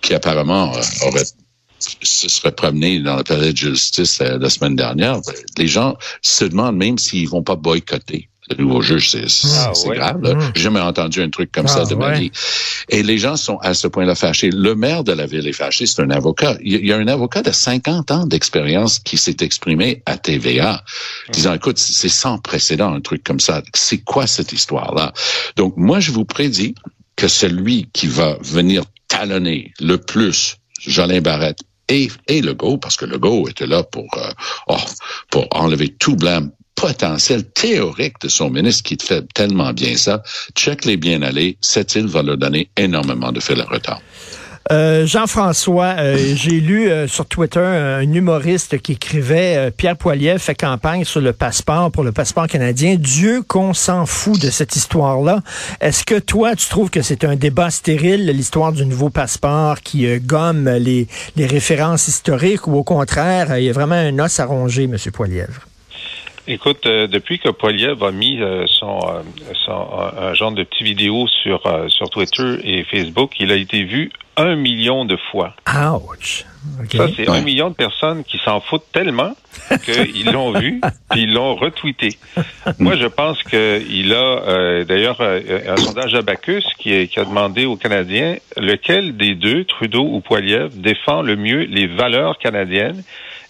qui 0.00 0.14
apparemment 0.14 0.74
euh, 0.74 0.80
aurait 1.06 1.24
se 2.02 2.28
serait 2.28 2.52
promené 2.52 3.00
dans 3.00 3.16
le 3.16 3.24
palais 3.24 3.52
de 3.52 3.56
justice 3.56 4.20
euh, 4.20 4.38
la 4.38 4.50
semaine 4.50 4.76
dernière, 4.76 5.20
les 5.58 5.68
gens 5.68 5.96
se 6.20 6.44
demandent 6.44 6.76
même 6.76 6.98
s'ils 6.98 7.28
vont 7.28 7.42
pas 7.42 7.56
boycotter 7.56 8.28
le 8.50 8.64
nouveau 8.64 8.82
juge. 8.82 9.10
C'est 9.10 9.48
ah, 9.58 9.72
ouais. 9.86 9.96
grave. 9.96 10.20
Mmh. 10.20 10.52
J'ai 10.54 10.62
jamais 10.62 10.80
entendu 10.80 11.22
un 11.22 11.30
truc 11.30 11.52
comme 11.52 11.66
ah, 11.66 11.72
ça 11.72 11.84
de 11.84 11.94
ma 11.94 12.18
vie. 12.18 12.30
Et 12.88 13.02
les 13.02 13.18
gens 13.18 13.36
sont 13.36 13.58
à 13.58 13.74
ce 13.74 13.88
point-là 13.88 14.14
fâchés. 14.14 14.50
Le 14.50 14.74
maire 14.74 15.04
de 15.04 15.12
la 15.12 15.26
ville 15.26 15.46
est 15.46 15.52
fâché. 15.52 15.86
C'est 15.86 16.02
un 16.02 16.10
avocat. 16.10 16.56
Il 16.62 16.84
y 16.84 16.92
a 16.92 16.96
un 16.96 17.08
avocat 17.08 17.42
de 17.42 17.52
50 17.52 18.10
ans 18.10 18.26
d'expérience 18.26 18.98
qui 18.98 19.16
s'est 19.16 19.36
exprimé 19.40 20.02
à 20.06 20.16
TVA, 20.16 20.82
mmh. 21.28 21.32
disant, 21.32 21.54
écoute, 21.54 21.78
c'est 21.78 22.08
sans 22.08 22.38
précédent, 22.38 22.92
un 22.92 23.00
truc 23.00 23.22
comme 23.24 23.40
ça. 23.40 23.62
C'est 23.74 23.98
quoi 23.98 24.26
cette 24.26 24.52
histoire-là? 24.52 25.12
Donc, 25.56 25.74
moi, 25.76 26.00
je 26.00 26.10
vous 26.10 26.24
prédis 26.24 26.74
que 27.16 27.28
celui 27.28 27.88
qui 27.92 28.06
va 28.06 28.36
venir 28.40 28.84
talonner 29.08 29.72
le 29.80 29.98
plus 29.98 30.56
Jolin 30.80 31.20
Barrette 31.20 31.60
et, 31.88 32.08
et 32.28 32.40
Legault, 32.40 32.78
parce 32.78 32.96
que 32.96 33.04
Legault 33.04 33.48
était 33.48 33.66
là 33.66 33.82
pour, 33.82 34.08
euh, 34.16 34.30
oh, 34.68 34.76
pour 35.30 35.46
enlever 35.50 35.88
tout 35.88 36.16
blâme 36.16 36.50
potentiel 36.74 37.44
théorique 37.44 38.20
de 38.22 38.28
son 38.28 38.50
ministre 38.50 38.82
qui 38.82 38.96
fait 39.00 39.24
tellement 39.34 39.72
bien 39.72 39.96
ça. 39.96 40.22
Check 40.56 40.84
les 40.84 40.96
bien 40.96 41.22
allés. 41.22 41.56
Cette 41.60 41.94
île 41.94 42.06
va 42.06 42.22
leur 42.22 42.38
donner 42.38 42.70
énormément 42.76 43.30
de 43.30 43.40
fil 43.40 43.60
à 43.60 43.64
retard. 43.64 44.00
Euh, 44.70 45.06
Jean-François, 45.06 45.96
euh, 45.98 46.16
j'ai 46.36 46.60
lu 46.60 46.88
euh, 46.88 47.08
sur 47.08 47.26
Twitter 47.26 47.60
un 47.60 48.12
humoriste 48.12 48.78
qui 48.78 48.92
écrivait 48.92 49.56
euh, 49.56 49.70
Pierre 49.70 49.96
Poilievre 49.96 50.40
fait 50.40 50.54
campagne 50.54 51.04
sur 51.04 51.20
le 51.20 51.32
passeport 51.32 51.90
pour 51.90 52.04
le 52.04 52.12
passeport 52.12 52.46
canadien. 52.46 52.96
Dieu 52.96 53.42
qu'on 53.42 53.74
s'en 53.74 54.06
fout 54.06 54.40
de 54.40 54.50
cette 54.50 54.76
histoire-là. 54.76 55.40
Est-ce 55.80 56.04
que 56.04 56.18
toi, 56.18 56.54
tu 56.54 56.68
trouves 56.68 56.90
que 56.90 57.02
c'est 57.02 57.24
un 57.24 57.34
débat 57.34 57.70
stérile, 57.70 58.26
l'histoire 58.26 58.72
du 58.72 58.86
nouveau 58.86 59.10
passeport 59.10 59.80
qui 59.80 60.06
gomme 60.20 60.68
les, 60.68 61.08
références 61.36 62.06
historiques 62.08 62.66
ou 62.66 62.76
au 62.76 62.84
contraire, 62.84 63.58
il 63.58 63.64
y 63.64 63.70
a 63.70 63.72
vraiment 63.72 63.96
un 63.96 64.18
os 64.20 64.40
à 64.40 64.46
ronger, 64.46 64.84
M. 64.84 64.96
Poilievre? 65.12 65.71
Écoute, 66.48 66.86
euh, 66.86 67.06
depuis 67.06 67.38
que 67.38 67.50
Poliev 67.50 68.02
a 68.02 68.10
mis 68.10 68.40
euh, 68.40 68.66
son, 68.66 68.98
euh, 68.98 69.22
son 69.64 69.86
un 70.18 70.34
genre 70.34 70.50
de 70.50 70.64
petite 70.64 70.82
vidéo 70.82 71.28
sur 71.28 71.62
sur 71.88 72.10
Twitter 72.10 72.58
et 72.64 72.82
Facebook, 72.84 73.34
il 73.38 73.52
a 73.52 73.54
été 73.54 73.84
vu 73.84 74.10
un 74.36 74.56
million 74.56 75.04
de 75.04 75.16
fois. 75.30 75.54
Ouch. 75.68 76.44
Okay. 76.82 76.96
Ça, 76.96 77.06
c'est 77.14 77.28
ouais. 77.28 77.38
un 77.38 77.42
million 77.42 77.70
de 77.70 77.74
personnes 77.74 78.24
qui 78.24 78.38
s'en 78.38 78.60
foutent 78.60 78.90
tellement 78.92 79.34
qu'ils 79.84 80.32
l'ont 80.32 80.52
vu 80.52 80.80
puis 81.10 81.22
ils 81.22 81.32
l'ont 81.32 81.54
retweeté. 81.54 82.18
Moi, 82.78 82.96
je 82.96 83.06
pense 83.06 83.42
qu'il 83.44 84.12
a 84.14 84.84
d'ailleurs 84.84 85.20
un 85.20 85.76
sondage 85.76 86.12
d'Abacus 86.12 86.64
qui, 86.78 87.08
qui 87.08 87.20
a 87.20 87.24
demandé 87.24 87.66
aux 87.66 87.76
Canadiens 87.76 88.36
lequel 88.56 89.16
des 89.16 89.34
deux, 89.34 89.64
Trudeau 89.64 90.04
ou 90.04 90.20
Poiliev, 90.20 90.70
défend 90.80 91.22
le 91.22 91.36
mieux 91.36 91.64
les 91.64 91.86
valeurs 91.86 92.38
canadiennes? 92.38 93.02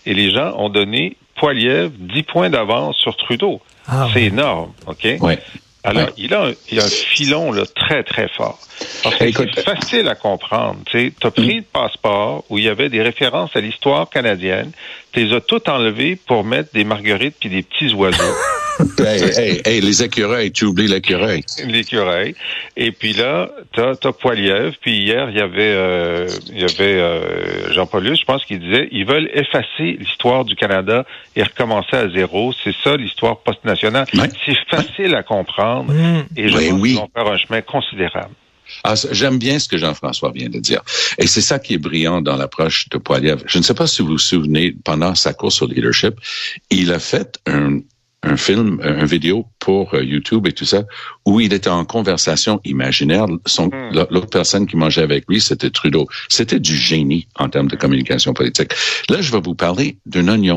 Et 0.05 0.15
les 0.15 0.33
gens 0.33 0.55
ont 0.59 0.69
donné 0.69 1.17
Poiliev 1.43 1.91
10 1.99 2.23
points 2.23 2.51
d'avance 2.51 2.97
sur 2.99 3.17
Trudeau. 3.17 3.61
Ah, 3.89 4.07
c'est 4.13 4.21
ouais. 4.21 4.27
énorme, 4.27 4.73
OK? 4.87 5.09
Ouais. 5.21 5.41
Alors, 5.83 6.05
ouais. 6.05 6.13
il, 6.17 6.33
a 6.33 6.45
un, 6.45 6.53
il 6.71 6.79
a 6.79 6.85
un 6.85 6.89
filon 6.89 7.51
là, 7.51 7.65
très, 7.67 8.05
très 8.05 8.29
fort. 8.29 8.61
Parce 9.03 9.17
que 9.17 9.33
c'est 9.33 9.65
facile 9.65 10.07
à 10.07 10.15
comprendre. 10.15 10.79
Tu 10.87 11.13
as 11.21 11.31
pris 11.33 11.57
le 11.57 11.63
passeport 11.63 12.45
où 12.49 12.59
il 12.59 12.65
y 12.65 12.69
avait 12.69 12.89
des 12.89 13.03
références 13.03 13.57
à 13.57 13.61
l'histoire 13.61 14.09
canadienne, 14.09 14.71
tu 15.11 15.25
les 15.25 15.35
as 15.35 15.41
toutes 15.41 15.69
enlevées 15.69 16.15
pour 16.15 16.45
mettre 16.45 16.73
des 16.75 16.85
marguerites 16.85 17.35
puis 17.41 17.49
des 17.49 17.65
petits 17.65 17.93
oiseaux. 17.93 18.23
hey, 18.99 19.23
hey, 19.37 19.63
hey, 19.65 19.81
les 19.81 20.03
écureuils, 20.03 20.53
tu 20.53 20.65
oublies 20.65 20.89
l'écureuil. 20.89 21.43
L'écureuil. 21.67 22.35
Et 22.77 22.93
puis 22.93 23.13
là, 23.13 23.51
t'as 23.75 23.93
as 24.03 24.13
Poiliev. 24.13 24.75
Puis 24.81 24.99
hier, 24.99 25.29
il 25.31 25.37
y 25.37 25.41
avait, 25.41 25.73
euh, 25.75 26.29
il 26.49 26.61
y 26.61 26.65
avait 26.65 27.01
euh, 27.01 27.73
Jean 27.73 27.87
Paulus, 27.87 28.17
je 28.21 28.25
pense, 28.25 28.45
qui 28.45 28.59
disait, 28.59 28.89
ils 28.93 29.05
veulent 29.07 29.31
effacer 29.35 29.97
l'histoire 29.99 30.45
du 30.45 30.55
Canada 30.57 31.05
et 31.37 31.43
recommencer 31.43 31.97
à 31.97 32.09
zéro. 32.09 32.53
C'est 32.65 32.75
ça 32.83 32.97
l'histoire 32.97 33.39
post-nationale. 33.41 34.07
Ouais. 34.15 34.29
C'est 34.47 34.57
facile 34.71 35.15
à 35.15 35.23
comprendre. 35.23 35.93
Et 36.37 36.49
je 36.49 36.57
Ouais, 36.57 36.69
pense 36.71 36.81
oui. 36.81 36.91
qu'ils 36.91 36.99
vont 36.99 37.11
faire 37.15 37.27
un 37.27 37.39
chemin 37.39 37.61
considérable. 37.63 38.35
Ah, 38.85 38.95
J'aime 39.11 39.39
bien 39.39 39.59
ce 39.59 39.69
que 39.69 39.77
Jean-François 39.77 40.33
vient 40.35 40.49
de 40.49 40.59
dire. 40.59 40.81
Et 41.19 41.27
c'est 41.27 41.43
ça 41.43 41.59
qui 41.59 41.75
est 41.75 41.79
brillant 41.79 42.23
dans 42.23 42.37
l'approche 42.37 42.89
de 42.89 42.97
Poiliev. 42.97 43.43
Je 43.47 43.59
ne 43.59 43.63
sais 43.63 43.75
pas 43.75 43.87
si 43.87 44.01
vous 44.01 44.09
vous 44.13 44.19
souvenez, 44.19 44.75
pendant 44.85 45.15
sa 45.15 45.35
course 45.35 45.61
au 45.61 45.67
leadership, 45.67 46.15
il 46.71 46.91
a 46.91 46.99
fait 46.99 47.39
un, 47.47 47.81
un 48.23 48.37
film, 48.37 48.81
un 48.83 49.05
vidéo 49.05 49.47
pour 49.59 49.95
euh, 49.95 50.05
YouTube 50.05 50.47
et 50.47 50.53
tout 50.53 50.65
ça, 50.65 50.85
où 51.25 51.41
il 51.41 51.53
était 51.53 51.71
en 51.71 51.85
conversation 51.85 52.61
imaginaire. 52.65 53.27
Son, 53.47 53.71
Hmm. 53.73 53.95
L'autre 54.11 54.29
personne 54.29 54.67
qui 54.67 54.77
mangeait 54.77 55.03
avec 55.03 55.25
lui, 55.29 55.41
c'était 55.41 55.71
Trudeau. 55.71 56.07
C'était 56.29 56.61
du 56.61 56.77
génie 56.77 57.27
en 57.37 57.49
termes 57.49 57.69
de 57.69 57.77
communication 57.77 58.35
politique. 58.35 58.73
Là, 59.09 59.21
je 59.21 59.33
vais 59.33 59.41
vous 59.41 59.55
parler 59.55 59.97
d'un 60.05 60.29
oignon. 60.29 60.57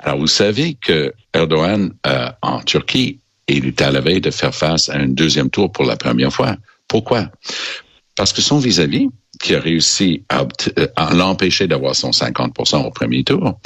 Alors, 0.00 0.18
vous 0.18 0.26
savez 0.26 0.74
que 0.74 1.12
Erdogan, 1.34 1.92
euh, 2.06 2.28
en 2.40 2.60
Turquie, 2.60 3.20
il 3.48 3.66
est 3.66 3.82
à 3.82 3.90
la 3.90 4.00
veille 4.00 4.22
de 4.22 4.30
faire 4.30 4.54
face 4.54 4.88
à 4.88 4.96
un 4.96 5.08
deuxième 5.08 5.50
tour 5.50 5.70
pour 5.70 5.84
la 5.84 5.96
première 5.96 6.32
fois. 6.32 6.56
Pourquoi? 6.88 7.30
Parce 8.16 8.32
que 8.32 8.40
son 8.40 8.58
vis-à-vis, 8.58 9.08
qui 9.40 9.54
a 9.54 9.60
réussi 9.60 10.22
à, 10.30 10.46
euh, 10.78 10.86
à 10.96 11.12
l'empêcher 11.12 11.66
d'avoir 11.66 11.94
son 11.94 12.12
50% 12.12 12.86
au 12.86 12.90
premier 12.90 13.24
tour, 13.24 13.60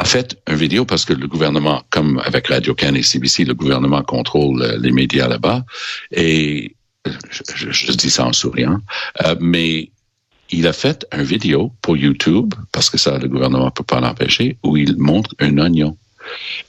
a 0.00 0.04
fait 0.04 0.36
une 0.48 0.56
vidéo 0.56 0.84
parce 0.84 1.04
que 1.04 1.12
le 1.12 1.26
gouvernement, 1.26 1.82
comme 1.90 2.20
avec 2.24 2.48
Radio 2.48 2.74
Can 2.74 2.94
et 2.94 3.02
CBC, 3.02 3.44
le 3.44 3.54
gouvernement 3.54 4.02
contrôle 4.02 4.62
euh, 4.62 4.78
les 4.80 4.92
médias 4.92 5.28
là-bas. 5.28 5.64
Et 6.10 6.74
je, 7.30 7.42
je- 7.54 7.70
je 7.70 7.92
dis 7.92 8.10
ça 8.10 8.24
en 8.26 8.32
souriant, 8.32 8.78
euh, 9.24 9.36
mais 9.40 9.90
il 10.50 10.66
a 10.66 10.72
fait 10.72 11.06
une 11.12 11.22
vidéo 11.22 11.72
pour 11.82 11.96
YouTube, 11.96 12.54
parce 12.72 12.88
que 12.90 12.98
ça, 12.98 13.18
le 13.18 13.28
gouvernement 13.28 13.70
peut 13.70 13.84
pas 13.84 14.00
l'empêcher, 14.00 14.56
où 14.64 14.76
il 14.76 14.96
montre 14.96 15.30
un 15.38 15.56
oignon. 15.58 15.96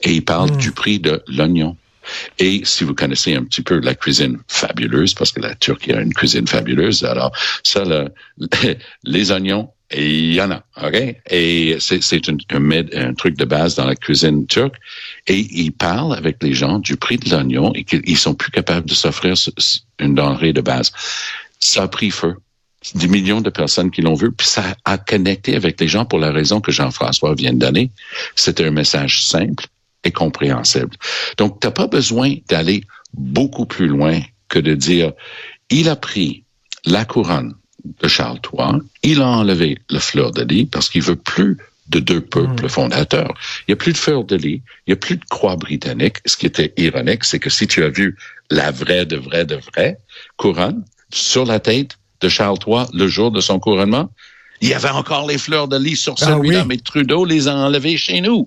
Et 0.02 0.12
il 0.14 0.24
parle 0.24 0.50
du 0.58 0.70
prix 0.72 0.98
de 1.00 1.22
l'oignon. 1.26 1.76
Et 2.38 2.62
si 2.64 2.84
vous 2.84 2.94
connaissez 2.94 3.34
un 3.34 3.44
petit 3.44 3.62
peu 3.62 3.78
la 3.80 3.94
cuisine 3.94 4.38
fabuleuse, 4.48 5.14
parce 5.14 5.32
que 5.32 5.40
la 5.40 5.54
Turquie 5.54 5.92
a 5.92 6.00
une 6.00 6.12
cuisine 6.14 6.46
fabuleuse, 6.46 7.02
alors 7.04 7.32
ça, 7.62 7.84
le- 7.84 8.08
les 9.04 9.30
oignons, 9.32 9.70
il 9.94 10.32
y 10.32 10.40
en 10.40 10.50
a, 10.50 10.62
ok? 10.82 11.16
Et 11.30 11.76
c'est 11.80 12.28
un, 12.28 12.36
un, 12.50 12.86
un 12.94 13.14
truc 13.14 13.36
de 13.36 13.44
base 13.44 13.74
dans 13.74 13.84
la 13.84 13.94
cuisine 13.94 14.46
turque. 14.46 14.76
Et 15.26 15.38
il 15.38 15.72
parle 15.72 16.14
avec 16.14 16.42
les 16.42 16.54
gens 16.54 16.78
du 16.78 16.96
prix 16.96 17.18
de 17.18 17.28
l'oignon 17.30 17.72
et 17.74 17.84
qu'ils 17.84 18.18
sont 18.18 18.34
plus 18.34 18.50
capables 18.50 18.88
de 18.88 18.94
s'offrir 18.94 19.34
une 19.98 20.14
denrée 20.14 20.52
de 20.52 20.60
base. 20.60 20.92
Ça 21.58 21.84
a 21.84 21.88
pris 21.88 22.10
feu 22.10 22.36
des 22.94 23.08
millions 23.08 23.40
de 23.40 23.50
personnes 23.50 23.90
qui 23.90 24.02
l'ont 24.02 24.14
vu, 24.14 24.32
puis 24.32 24.46
ça 24.46 24.74
a 24.84 24.98
connecté 24.98 25.54
avec 25.54 25.80
les 25.80 25.88
gens 25.88 26.04
pour 26.04 26.18
la 26.18 26.32
raison 26.32 26.60
que 26.60 26.72
Jean-François 26.72 27.34
vient 27.34 27.52
de 27.52 27.58
donner. 27.58 27.90
C'était 28.34 28.64
un 28.64 28.72
message 28.72 29.24
simple 29.24 29.66
et 30.04 30.10
compréhensible. 30.10 30.96
Donc, 31.36 31.60
tu 31.60 31.66
n'as 31.66 31.72
pas 31.72 31.86
besoin 31.86 32.34
d'aller 32.48 32.82
beaucoup 33.14 33.66
plus 33.66 33.86
loin 33.86 34.20
que 34.48 34.58
de 34.58 34.74
dire, 34.74 35.12
il 35.70 35.88
a 35.88 35.96
pris 35.96 36.44
la 36.84 37.04
couronne 37.04 37.54
de 37.84 38.08
Charles 38.08 38.40
III, 38.52 38.80
il 39.02 39.20
a 39.22 39.26
enlevé 39.28 39.78
le 39.90 39.98
fleur 39.98 40.30
de 40.30 40.42
lis 40.42 40.66
parce 40.66 40.88
qu'il 40.88 41.02
veut 41.02 41.16
plus 41.16 41.56
de 41.88 41.98
deux 41.98 42.20
peuples 42.20 42.68
fondateurs. 42.68 43.34
Il 43.60 43.64
n'y 43.70 43.74
a 43.74 43.76
plus 43.76 43.92
de 43.92 43.98
fleur 43.98 44.24
de 44.24 44.36
lis, 44.36 44.62
il 44.86 44.90
n'y 44.90 44.92
a 44.94 44.96
plus 44.96 45.16
de 45.16 45.24
croix 45.28 45.56
britannique. 45.56 46.18
Ce 46.26 46.36
qui 46.36 46.46
était 46.46 46.72
ironique, 46.76 47.24
c'est 47.24 47.38
que 47.38 47.50
si 47.50 47.66
tu 47.66 47.82
as 47.84 47.88
vu 47.88 48.16
la 48.50 48.70
vraie 48.70 49.04
de 49.04 49.16
vraie 49.16 49.44
de 49.44 49.56
vraie 49.56 49.98
couronne 50.36 50.84
sur 51.12 51.44
la 51.44 51.60
tête 51.60 51.98
de 52.20 52.28
Charles 52.28 52.58
III 52.66 52.86
le 52.94 53.08
jour 53.08 53.30
de 53.30 53.40
son 53.40 53.58
couronnement, 53.58 54.10
il 54.60 54.68
y 54.68 54.74
avait 54.74 54.90
encore 54.90 55.26
les 55.26 55.38
fleurs 55.38 55.66
de 55.66 55.76
lis 55.76 55.96
sur 55.96 56.14
Ah 56.20 56.26
celui-là, 56.26 56.60
oui. 56.60 56.66
mais 56.68 56.76
Trudeau 56.78 57.24
les 57.24 57.48
a 57.48 57.54
enlevées 57.56 57.96
chez 57.96 58.20
nous. 58.20 58.46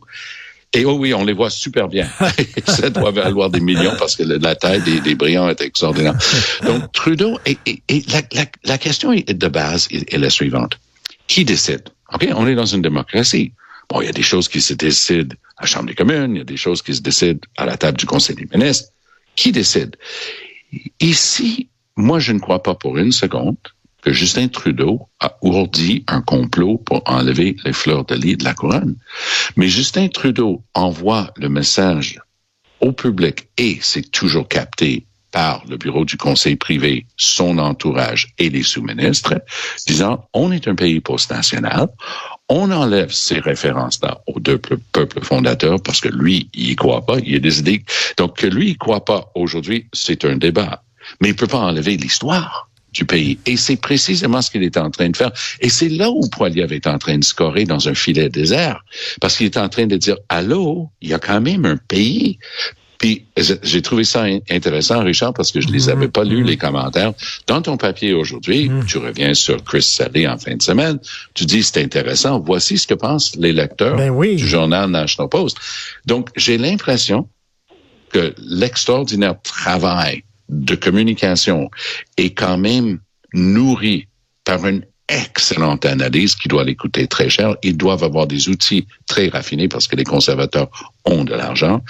Et 0.76 0.86
oh 0.86 0.94
oui, 0.98 1.14
on 1.14 1.24
les 1.24 1.34
voit 1.34 1.50
super 1.50 1.88
bien. 1.88 2.08
Ça 2.68 2.90
doit 2.90 3.12
valoir 3.12 3.50
des 3.50 3.60
millions 3.62 3.94
parce 3.98 4.16
que 4.16 4.24
la 4.24 4.56
taille 4.56 4.82
des, 4.82 5.00
des 5.00 5.16
brillants 5.16 5.50
est 5.50 5.62
extraordinaire. 5.62 6.16
Donc, 6.66 6.92
Trudeau, 6.92 7.40
et, 7.46 7.58
et- 7.66 7.82
et 7.88 8.04
la, 8.12 8.22
la- 8.34 8.46
la 8.66 8.78
question 8.78 9.12
est- 9.14 9.34
de 9.34 9.48
base 9.48 9.88
est, 9.92 10.14
est 10.14 10.18
la 10.18 10.30
suivante. 10.30 10.80
Qui 11.28 11.46
décide? 11.46 11.84
OK, 12.14 12.28
on 12.36 12.48
est 12.48 12.56
dans 12.56 12.66
une 12.66 12.82
démocratie. 12.82 13.52
Bon, 13.90 14.02
il 14.02 14.06
y 14.06 14.10
a 14.10 14.14
des 14.14 14.22
choses 14.24 14.48
qui 14.48 14.62
se 14.62 14.74
décident 14.74 15.36
à 15.58 15.64
la 15.64 15.68
Chambre 15.68 15.88
des 15.88 15.96
communes, 15.96 16.36
il 16.36 16.38
y 16.40 16.42
a 16.42 16.46
des 16.46 16.58
choses 16.58 16.82
qui 16.82 16.94
se 16.96 17.02
décident 17.02 17.40
à 17.58 17.66
la 17.66 17.78
table 17.78 17.98
du 17.98 18.06
Conseil 18.06 18.36
des 18.36 18.48
ministres. 18.54 18.90
Qui 19.36 19.52
décide? 19.52 19.96
Ici, 21.00 21.70
moi, 21.96 22.20
je 22.20 22.32
ne 22.34 22.40
crois 22.40 22.62
pas 22.62 22.76
pour 22.76 22.98
une 22.98 23.12
seconde 23.12 23.58
que 24.06 24.14
Justin 24.14 24.50
Trudeau 24.50 25.10
a 25.20 25.36
ourdi 25.42 26.04
un 26.08 26.22
complot 26.22 26.78
pour 26.78 27.02
enlever 27.08 27.56
les 27.66 27.74
fleurs 27.74 28.06
de 28.06 28.14
lis 28.14 28.38
de 28.38 28.44
la 28.44 28.54
couronne. 28.54 28.96
Mais 29.56 29.68
Justin 29.68 30.10
Trudeau 30.10 30.64
envoie 30.76 31.34
le 31.38 31.50
message 31.50 32.20
au 32.82 32.92
public 32.92 33.48
et 33.58 33.80
c'est 33.82 34.12
toujours 34.12 34.48
capté 34.48 35.08
par 35.32 35.64
le 35.68 35.78
bureau 35.78 36.06
du 36.06 36.18
conseil 36.18 36.56
privé, 36.56 37.08
son 37.18 37.58
entourage 37.58 38.28
et 38.38 38.52
les 38.52 38.62
sous-ministres, 38.62 39.42
disant 39.88 40.30
on 40.34 40.52
est 40.52 40.68
un 40.68 40.76
pays 40.76 41.02
post-national, 41.02 41.88
on 42.48 42.70
enlève 42.72 43.12
ces 43.12 43.40
références-là 43.40 44.22
aux 44.28 44.40
deux 44.40 44.60
pe- 44.60 44.78
peuples 44.92 45.22
fondateurs 45.26 45.82
parce 45.82 46.00
que 46.00 46.10
lui, 46.10 46.48
il 46.54 46.70
y 46.70 46.76
croit 46.76 47.06
pas, 47.06 47.18
il 47.26 47.36
a 47.36 47.40
décidé. 47.40 47.84
Donc 48.18 48.38
que 48.38 48.48
lui, 48.48 48.70
il 48.70 48.78
croit 48.78 49.04
pas 49.04 49.32
aujourd'hui, 49.34 49.88
c'est 49.94 50.26
un 50.26 50.38
débat. 50.38 50.84
Mais 51.22 51.30
il 51.30 51.36
peut 51.36 51.48
pas 51.48 51.58
enlever 51.58 51.98
l'histoire 51.98 52.70
du 52.96 53.06
pays. 53.06 53.38
Et 53.46 53.58
c'est 53.58 53.76
précisément 53.76 54.42
ce 54.42 54.50
qu'il 54.50 54.64
est 54.64 54.78
en 54.78 54.90
train 54.90 55.10
de 55.10 55.18
faire. 55.18 55.32
Et 55.60 55.70
c'est 55.70 55.90
là 55.90 56.10
où 56.10 56.22
Poiliev 56.30 56.72
est 56.74 56.88
en 56.88 56.98
train 56.98 57.18
de 57.18 57.24
scorer 57.24 57.66
dans 57.66 57.88
un 57.90 57.94
filet 57.94 58.30
désert. 58.30 58.84
Parce 59.22 59.36
qu'il 59.38 59.46
est 59.48 59.58
en 59.58 59.70
train 59.70 59.86
de 59.86 59.98
dire, 59.98 60.16
allô, 60.30 60.90
il 61.02 61.10
y 61.10 61.14
a 61.14 61.20
quand 61.20 61.42
même 61.42 61.66
un 61.66 61.78
pays. 61.78 62.40
Puis 62.98 63.26
j'ai 63.62 63.82
trouvé 63.82 64.06
ça 64.06 64.24
in- 64.24 64.40
intéressant, 64.50 65.04
Richard, 65.04 65.34
parce 65.34 65.52
que 65.52 65.60
je 65.60 65.68
les 65.68 65.90
avais 65.90 66.08
pas 66.08 66.24
lus, 66.24 66.44
les 66.44 66.56
commentaires. 66.56 67.12
Dans 67.46 67.62
ton 67.62 67.76
papier 67.76 68.14
aujourd'hui, 68.14 68.72
tu 68.88 68.98
reviens 68.98 69.34
sur 69.34 69.62
Chris 69.66 69.82
Sally 69.84 70.26
en 70.26 70.38
fin 70.38 70.56
de 70.56 70.62
semaine, 70.62 70.98
tu 71.34 71.44
dis 71.46 71.62
c'est 71.62 71.84
intéressant, 71.84 72.40
voici 72.40 72.78
ce 72.78 72.88
que 72.88 72.94
pensent 72.94 73.36
les 73.36 73.52
lecteurs 73.52 73.98
Ben 73.98 74.10
oui. 74.12 74.38
du 74.38 74.48
journal 74.48 74.90
National 74.90 75.28
Post. 75.30 75.58
Donc, 76.06 76.30
j'ai 76.38 76.58
l'impression 76.58 77.28
que 78.14 78.34
l'extraordinaire 78.38 79.36
travail 79.44 80.24
de 80.50 80.76
communication 80.76 81.70
est 82.18 82.32
quand 82.32 82.58
même 82.58 83.00
nourri 83.34 84.08
par 84.44 84.66
une 84.66 84.86
excellente 85.08 85.86
analyse 85.86 86.36
qui 86.36 86.48
doit 86.48 86.64
les 86.64 86.76
coûter 86.76 87.06
très 87.08 87.30
cher. 87.30 87.56
Ils 87.62 87.78
doivent 87.78 88.04
avoir 88.04 88.26
des 88.26 88.50
outils 88.50 88.88
très 89.08 89.28
raffinés 89.28 89.68
parce 89.68 89.88
que 89.88 89.96
les 89.96 90.04
conservateurs 90.04 90.68
ont 91.06 91.24
de 91.24 91.36
l'argent. 91.36 91.84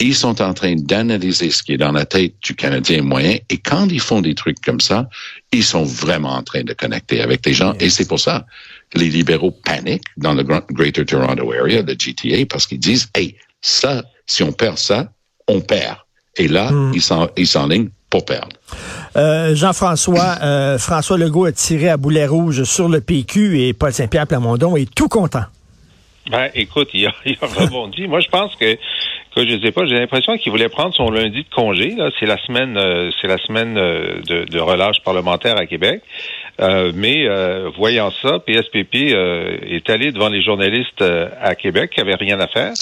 Ils 0.00 0.14
sont 0.14 0.42
en 0.42 0.52
train 0.52 0.74
d'analyser 0.76 1.50
ce 1.50 1.62
qui 1.62 1.72
est 1.72 1.76
dans 1.78 1.92
la 1.92 2.04
tête 2.04 2.34
du 2.42 2.54
Canadien 2.54 3.00
moyen 3.02 3.38
et 3.48 3.56
quand 3.56 3.88
ils 3.90 4.00
font 4.00 4.20
des 4.20 4.34
trucs 4.34 4.60
comme 4.60 4.80
ça, 4.80 5.08
ils 5.50 5.64
sont 5.64 5.84
vraiment 5.84 6.34
en 6.34 6.42
train 6.42 6.62
de 6.62 6.74
connecter 6.74 7.22
avec 7.22 7.44
les 7.46 7.54
gens 7.54 7.72
et 7.80 7.88
c'est 7.88 8.06
pour 8.06 8.20
ça 8.20 8.44
que 8.90 8.98
les 8.98 9.08
libéraux 9.08 9.50
paniquent 9.64 10.04
dans 10.18 10.34
le 10.34 10.42
Greater 10.42 11.06
Toronto 11.06 11.52
Area, 11.52 11.80
le 11.82 11.94
GTA, 11.98 12.44
parce 12.48 12.66
qu'ils 12.66 12.80
disent, 12.80 13.08
hey, 13.14 13.34
ça, 13.62 14.04
si 14.26 14.42
on 14.42 14.52
perd 14.52 14.76
ça, 14.78 15.10
on 15.46 15.60
perd. 15.60 15.96
Et 16.36 16.48
là, 16.48 16.70
ils 16.94 17.02
s'en- 17.02 17.28
ils 17.36 17.46
s'enlignent 17.46 17.88
pour 18.10 18.24
perdre. 18.24 18.56
Euh, 19.16 19.54
Jean-François, 19.54 20.36
euh, 20.42 20.78
François 20.78 21.18
Legault 21.18 21.44
a 21.44 21.52
tiré 21.52 21.88
à 21.88 21.96
boulet 21.96 22.26
rouge 22.26 22.64
sur 22.64 22.88
le 22.88 23.00
PQ 23.00 23.60
et 23.60 23.72
Paul 23.72 23.92
Saint-Pierre 23.92 24.26
Plamondon 24.26 24.76
est 24.76 24.92
tout 24.94 25.08
content. 25.08 25.44
Ben, 26.30 26.50
écoute, 26.54 26.90
il 26.92 27.06
a, 27.06 27.12
il 27.26 27.36
a 27.40 27.46
rebondi. 27.46 28.06
Moi, 28.06 28.20
je 28.20 28.28
pense 28.28 28.54
que, 28.56 28.74
que 28.74 29.46
je 29.46 29.60
sais 29.62 29.72
pas, 29.72 29.86
j'ai 29.86 29.98
l'impression 29.98 30.36
qu'il 30.36 30.52
voulait 30.52 30.68
prendre 30.68 30.94
son 30.94 31.10
lundi 31.10 31.42
de 31.42 31.54
congé. 31.54 31.94
Là, 31.96 32.10
c'est 32.18 32.26
la 32.26 32.38
semaine, 32.44 32.76
euh, 32.76 33.10
c'est 33.20 33.28
la 33.28 33.38
semaine 33.38 33.76
euh, 33.78 34.20
de, 34.26 34.44
de 34.44 34.60
relâche 34.60 35.00
parlementaire 35.04 35.56
à 35.56 35.66
Québec. 35.66 36.02
Euh, 36.60 36.92
mais 36.94 37.26
euh, 37.26 37.70
voyant 37.76 38.10
ça, 38.22 38.40
PSPP 38.40 39.12
euh, 39.12 39.58
est 39.62 39.88
allé 39.90 40.10
devant 40.12 40.28
les 40.28 40.42
journalistes 40.42 41.02
euh, 41.02 41.28
à 41.40 41.54
Québec 41.54 41.92
qui 41.94 42.00
avaient 42.00 42.16
rien 42.16 42.40
à 42.40 42.48
faire 42.48 42.72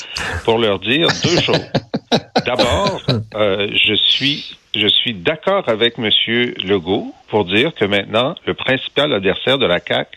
pour 0.45 0.59
leur 0.59 0.79
dire 0.79 1.09
deux 1.23 1.41
choses. 1.43 1.71
D'abord, 2.47 3.03
euh, 3.35 3.69
je 3.75 3.95
suis 3.95 4.57
je 4.77 4.87
suis 4.87 5.15
d'accord 5.15 5.69
avec 5.69 5.97
Monsieur 5.97 6.55
Legault 6.63 7.15
pour 7.29 7.47
dire 7.47 7.75
que 7.75 7.87
maintenant 7.87 8.35
le 8.45 8.55
principal 8.55 9.13
adversaire 9.13 9.59
de 9.59 9.67
la 9.67 9.81
CAC 9.81 10.09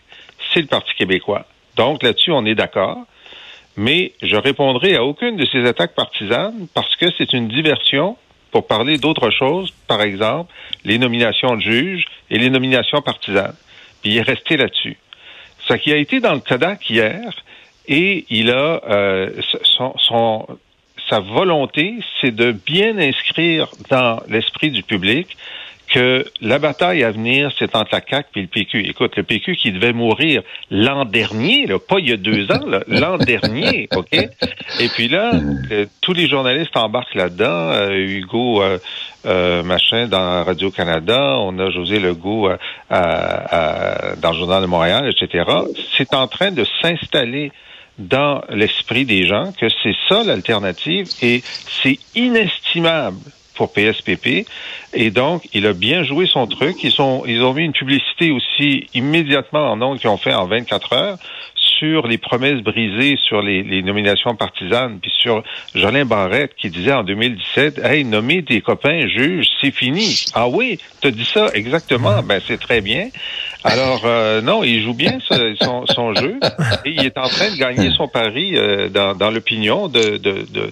c'est 0.52 0.60
le 0.60 0.66
Parti 0.66 0.94
québécois. 0.94 1.46
Donc 1.76 2.02
là-dessus 2.02 2.30
on 2.32 2.44
est 2.44 2.54
d'accord. 2.54 2.98
Mais 3.76 4.12
je 4.20 4.36
répondrai 4.36 4.96
à 4.96 5.04
aucune 5.04 5.36
de 5.36 5.46
ces 5.46 5.64
attaques 5.64 5.94
partisanes 5.94 6.66
parce 6.74 6.94
que 6.96 7.06
c'est 7.16 7.32
une 7.32 7.48
diversion 7.48 8.16
pour 8.50 8.66
parler 8.66 8.98
d'autre 8.98 9.30
chose, 9.30 9.72
par 9.86 10.02
exemple, 10.02 10.52
les 10.84 10.98
nominations 10.98 11.56
de 11.56 11.60
juges 11.60 12.04
et 12.30 12.38
les 12.38 12.50
nominations 12.50 13.00
partisanes. 13.00 13.54
Puis 14.02 14.12
il 14.12 14.16
est 14.18 14.22
resté 14.22 14.56
là-dessus. 14.56 14.98
Ce 15.68 15.74
qui 15.74 15.92
a 15.92 15.96
été 15.96 16.20
dans 16.20 16.34
le 16.34 16.40
Kodak 16.40 16.90
hier, 16.90 17.32
et 17.86 18.26
il 18.28 18.50
a 18.50 18.82
euh, 18.88 19.30
son, 19.62 19.94
son 19.98 20.46
sa 21.10 21.18
volonté, 21.20 21.96
c'est 22.20 22.34
de 22.34 22.52
bien 22.52 22.96
inscrire 22.98 23.68
dans 23.90 24.20
l'esprit 24.28 24.70
du 24.70 24.82
public 24.82 25.36
que 25.92 26.24
la 26.40 26.60
bataille 26.60 27.02
à 27.02 27.10
venir, 27.10 27.50
c'est 27.58 27.74
entre 27.74 27.90
la 27.92 28.00
CAQ 28.08 28.28
et 28.36 28.40
le 28.42 28.46
PQ. 28.46 28.86
Écoute, 28.88 29.16
le 29.16 29.24
PQ 29.24 29.56
qui 29.56 29.72
devait 29.72 29.92
mourir 29.92 30.42
l'an 30.70 31.04
dernier, 31.04 31.66
là, 31.66 31.80
pas 31.80 31.96
il 31.98 32.08
y 32.08 32.12
a 32.12 32.16
deux 32.16 32.44
ans, 32.52 32.60
l'an 32.86 33.18
dernier, 33.18 33.88
OK? 33.96 34.12
Et 34.12 34.88
puis 34.94 35.08
là, 35.08 35.32
euh, 35.72 35.86
tous 36.00 36.12
les 36.12 36.28
journalistes 36.28 36.76
embarquent 36.76 37.16
là-dedans. 37.16 37.72
Euh, 37.72 37.90
Hugo 37.96 38.62
euh, 38.62 38.78
euh, 39.26 39.64
Machin 39.64 40.06
dans 40.06 40.44
Radio-Canada, 40.44 41.38
on 41.40 41.58
a 41.58 41.70
José 41.70 41.98
Legault 41.98 42.50
euh, 42.50 42.56
à- 42.88 44.12
à- 44.12 44.14
dans 44.16 44.30
le 44.30 44.38
Journal 44.38 44.62
de 44.62 44.68
Montréal, 44.68 45.10
etc. 45.10 45.44
C'est 45.98 46.14
en 46.14 46.28
train 46.28 46.52
de 46.52 46.64
s'installer 46.80 47.50
dans 48.00 48.42
l'esprit 48.48 49.04
des 49.04 49.26
gens 49.26 49.52
que 49.52 49.66
c'est 49.82 49.94
ça 50.08 50.24
l'alternative 50.24 51.06
et 51.22 51.42
c'est 51.44 51.98
inestimable 52.14 53.18
pour 53.54 53.72
PSPP. 53.72 54.46
Et 54.94 55.10
donc, 55.10 55.46
il 55.52 55.66
a 55.66 55.74
bien 55.74 56.02
joué 56.02 56.26
son 56.26 56.46
truc. 56.46 56.82
Ils, 56.82 56.90
sont, 56.90 57.24
ils 57.26 57.42
ont 57.42 57.52
mis 57.52 57.64
une 57.64 57.74
publicité 57.74 58.30
aussi 58.30 58.86
immédiatement 58.94 59.70
en 59.70 59.82
ondes 59.82 59.98
qu'ils 59.98 60.08
ont 60.08 60.16
fait 60.16 60.32
en 60.32 60.46
24 60.46 60.92
heures 60.94 61.18
sur 61.80 62.06
les 62.06 62.18
promesses 62.18 62.60
brisées 62.62 63.16
sur 63.26 63.42
les, 63.42 63.62
les 63.64 63.82
nominations 63.82 64.36
partisanes, 64.36 64.98
puis 65.02 65.10
sur 65.18 65.42
Jolin 65.74 66.04
Barrette 66.04 66.54
qui 66.56 66.70
disait 66.70 66.92
en 66.92 67.02
2017, 67.02 67.78
hey, 67.82 68.04
nommer 68.04 68.42
des 68.42 68.60
copains 68.60 69.08
juges, 69.08 69.46
c'est 69.60 69.72
fini. 69.72 70.24
Ah 70.34 70.46
oui, 70.48 70.78
t'as 71.00 71.10
dit 71.10 71.24
ça 71.24 71.48
exactement. 71.54 72.22
Ben 72.22 72.40
c'est 72.46 72.60
très 72.60 72.80
bien. 72.82 73.08
Alors 73.64 74.02
euh, 74.04 74.40
non, 74.42 74.62
il 74.62 74.82
joue 74.82 74.94
bien 74.94 75.18
ce- 75.26 75.56
son, 75.60 75.86
son 75.86 76.14
jeu 76.14 76.38
et 76.84 76.90
il 76.90 77.04
est 77.04 77.18
en 77.18 77.28
train 77.28 77.50
de 77.50 77.56
gagner 77.56 77.90
son 77.96 78.06
pari 78.08 78.56
euh, 78.56 78.88
dans, 78.88 79.14
dans 79.14 79.30
l'opinion 79.30 79.88
de, 79.88 80.18
de, 80.18 80.46
de- 80.50 80.70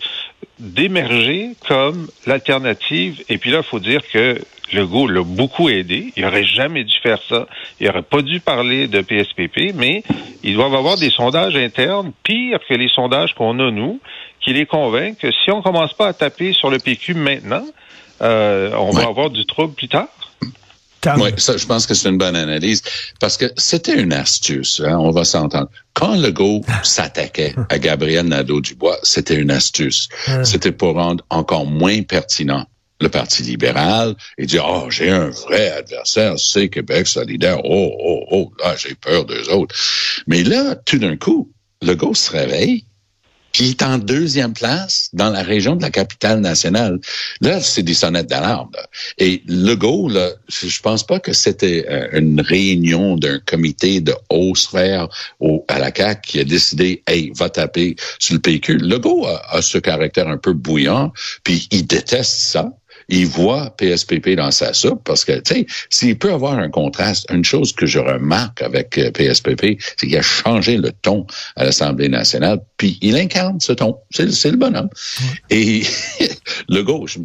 d'émerger 0.58 1.50
comme 1.66 2.08
l'alternative. 2.26 3.22
Et 3.28 3.38
puis 3.38 3.50
là, 3.50 3.58
il 3.58 3.64
faut 3.64 3.80
dire 3.80 4.00
que 4.12 4.40
Legault 4.72 5.08
l'a 5.08 5.22
beaucoup 5.22 5.68
aidé. 5.68 6.12
Il 6.16 6.24
aurait 6.24 6.44
jamais 6.44 6.84
dû 6.84 6.94
faire 7.02 7.20
ça. 7.28 7.46
Il 7.80 7.88
aurait 7.88 8.02
pas 8.02 8.22
dû 8.22 8.40
parler 8.40 8.86
de 8.86 9.00
PSPP, 9.00 9.74
mais 9.74 10.02
ils 10.42 10.54
doivent 10.54 10.74
avoir 10.74 10.96
des 10.96 11.10
sondages 11.10 11.56
internes 11.56 12.12
pires 12.22 12.60
que 12.68 12.74
les 12.74 12.88
sondages 12.88 13.34
qu'on 13.34 13.58
a, 13.60 13.70
nous, 13.70 14.00
qui 14.40 14.52
les 14.52 14.66
convainquent 14.66 15.18
que 15.18 15.32
si 15.32 15.50
on 15.50 15.62
commence 15.62 15.94
pas 15.94 16.08
à 16.08 16.12
taper 16.12 16.52
sur 16.52 16.70
le 16.70 16.78
PQ 16.78 17.14
maintenant, 17.14 17.64
euh, 18.20 18.72
on 18.76 18.90
va 18.90 19.06
avoir 19.06 19.30
du 19.30 19.46
trouble 19.46 19.74
plus 19.74 19.88
tard. 19.88 20.08
Oui, 21.06 21.30
ça, 21.36 21.56
je 21.56 21.66
pense 21.66 21.86
que 21.86 21.94
c'est 21.94 22.08
une 22.08 22.18
bonne 22.18 22.36
analyse 22.36 22.82
parce 23.20 23.36
que 23.36 23.46
c'était 23.56 24.00
une 24.00 24.12
astuce, 24.12 24.82
hein, 24.84 24.96
on 24.98 25.10
va 25.10 25.24
s'entendre. 25.24 25.68
Quand 25.94 26.16
Legault 26.16 26.62
s'attaquait 26.82 27.54
à 27.68 27.78
Gabriel 27.78 28.26
Nadeau-Dubois, 28.26 28.98
c'était 29.02 29.36
une 29.36 29.50
astuce. 29.50 30.08
Hum. 30.28 30.44
C'était 30.44 30.72
pour 30.72 30.94
rendre 30.94 31.24
encore 31.30 31.66
moins 31.66 32.02
pertinent 32.02 32.66
le 33.00 33.08
Parti 33.08 33.42
libéral 33.44 34.16
et 34.38 34.46
dire, 34.46 34.66
oh, 34.68 34.90
j'ai 34.90 35.10
un 35.10 35.28
vrai 35.28 35.70
adversaire, 35.70 36.34
c'est 36.38 36.68
Québec 36.68 37.06
solidaire, 37.06 37.60
oh, 37.64 37.92
oh, 38.00 38.24
oh, 38.30 38.52
là, 38.62 38.74
j'ai 38.76 38.94
peur 38.94 39.24
d'eux 39.24 39.48
autres. 39.50 39.74
Mais 40.26 40.42
là, 40.42 40.74
tout 40.74 40.98
d'un 40.98 41.16
coup, 41.16 41.52
Legault 41.80 42.14
se 42.14 42.32
réveille, 42.32 42.84
il 43.58 43.70
est 43.70 43.82
en 43.82 43.98
deuxième 43.98 44.52
place 44.52 45.08
dans 45.12 45.30
la 45.30 45.42
région 45.42 45.76
de 45.76 45.82
la 45.82 45.90
capitale 45.90 46.40
nationale. 46.40 47.00
Là, 47.40 47.60
c'est 47.60 47.82
des 47.82 47.94
sonnettes 47.94 48.28
d'alarme. 48.28 48.70
Et 49.18 49.42
Legault, 49.46 50.08
là, 50.08 50.30
je 50.48 50.80
pense 50.80 51.04
pas 51.04 51.20
que 51.20 51.32
c'était 51.32 51.86
euh, 51.88 52.08
une 52.18 52.40
réunion 52.40 53.16
d'un 53.16 53.38
comité 53.40 54.00
de 54.00 54.14
haut 54.30 54.54
sphère 54.54 55.08
à 55.68 55.78
la 55.78 55.92
CAQ 55.94 56.20
qui 56.22 56.40
a 56.40 56.44
décidé, 56.44 57.02
hey, 57.06 57.32
va 57.36 57.48
taper 57.50 57.96
sur 58.18 58.34
le 58.34 58.40
PQ. 58.40 58.78
Legault 58.78 59.26
a, 59.26 59.42
a 59.50 59.62
ce 59.62 59.78
caractère 59.78 60.28
un 60.28 60.38
peu 60.38 60.52
bouillant, 60.52 61.12
puis 61.44 61.68
il 61.70 61.86
déteste 61.86 62.32
ça. 62.32 62.72
Il 63.08 63.26
voit 63.26 63.74
PSPP 63.76 64.30
dans 64.36 64.50
sa 64.50 64.72
soupe 64.72 65.02
parce 65.04 65.24
que, 65.24 65.32
tu 65.40 65.54
sais, 65.54 65.66
s'il 65.88 66.18
peut 66.18 66.32
avoir 66.32 66.58
un 66.58 66.68
contraste, 66.68 67.26
une 67.30 67.44
chose 67.44 67.72
que 67.72 67.86
je 67.86 67.98
remarque 67.98 68.60
avec 68.62 68.98
euh, 68.98 69.10
PSPP, 69.10 69.80
c'est 69.96 70.06
qu'il 70.06 70.16
a 70.16 70.22
changé 70.22 70.76
le 70.76 70.92
ton 70.92 71.26
à 71.56 71.64
l'Assemblée 71.64 72.08
nationale, 72.08 72.60
puis 72.76 72.98
il 73.00 73.16
incarne 73.16 73.60
ce 73.60 73.72
ton. 73.72 73.96
C'est 74.10 74.50
le 74.50 74.56
bonhomme. 74.56 74.90
Et 75.50 75.82
le 76.68 76.82
gauche, 76.82 77.18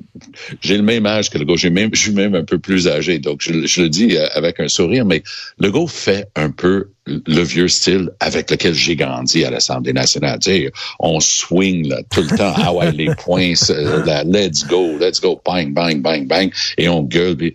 j'ai 0.61 0.77
le 0.77 0.83
même 0.83 1.05
âge 1.05 1.29
que 1.29 1.37
le 1.37 1.45
gauche, 1.45 1.61
j'ai 1.61 1.69
même, 1.69 1.89
je 1.93 1.99
suis 1.99 2.13
même 2.13 2.35
un 2.35 2.45
peu 2.45 2.59
plus 2.59 2.87
âgé, 2.87 3.19
donc 3.19 3.41
je, 3.41 3.65
je 3.65 3.81
le 3.81 3.89
dis 3.89 4.15
euh, 4.15 4.25
avec 4.33 4.59
un 4.59 4.67
sourire, 4.67 5.05
mais 5.05 5.21
le 5.59 5.69
gauche 5.69 5.91
fait 5.91 6.27
un 6.35 6.49
peu 6.49 6.92
le 7.05 7.41
vieux 7.41 7.67
style 7.67 8.11
avec 8.19 8.49
lequel 8.49 8.73
j'ai 8.73 8.95
grandi 8.95 9.43
à 9.43 9.51
l'Assemblée 9.51 9.93
nationale. 9.93 10.39
Tu 10.39 10.51
sais, 10.51 10.71
on 10.99 11.19
swing 11.19 11.87
là, 11.87 12.01
tout 12.09 12.21
le 12.21 12.37
temps, 12.37 12.53
ah 12.55 12.73
ouais, 12.73 12.91
les 12.91 13.13
points, 13.17 13.55
c'est, 13.55 13.83
la, 14.05 14.23
let's 14.23 14.65
go, 14.65 14.97
let's 14.97 15.19
go, 15.19 15.41
bang, 15.45 15.73
bang, 15.73 16.01
bang, 16.01 16.27
bang, 16.27 16.51
et 16.77 16.87
on 16.87 17.03
gueule. 17.03 17.35
puis 17.35 17.53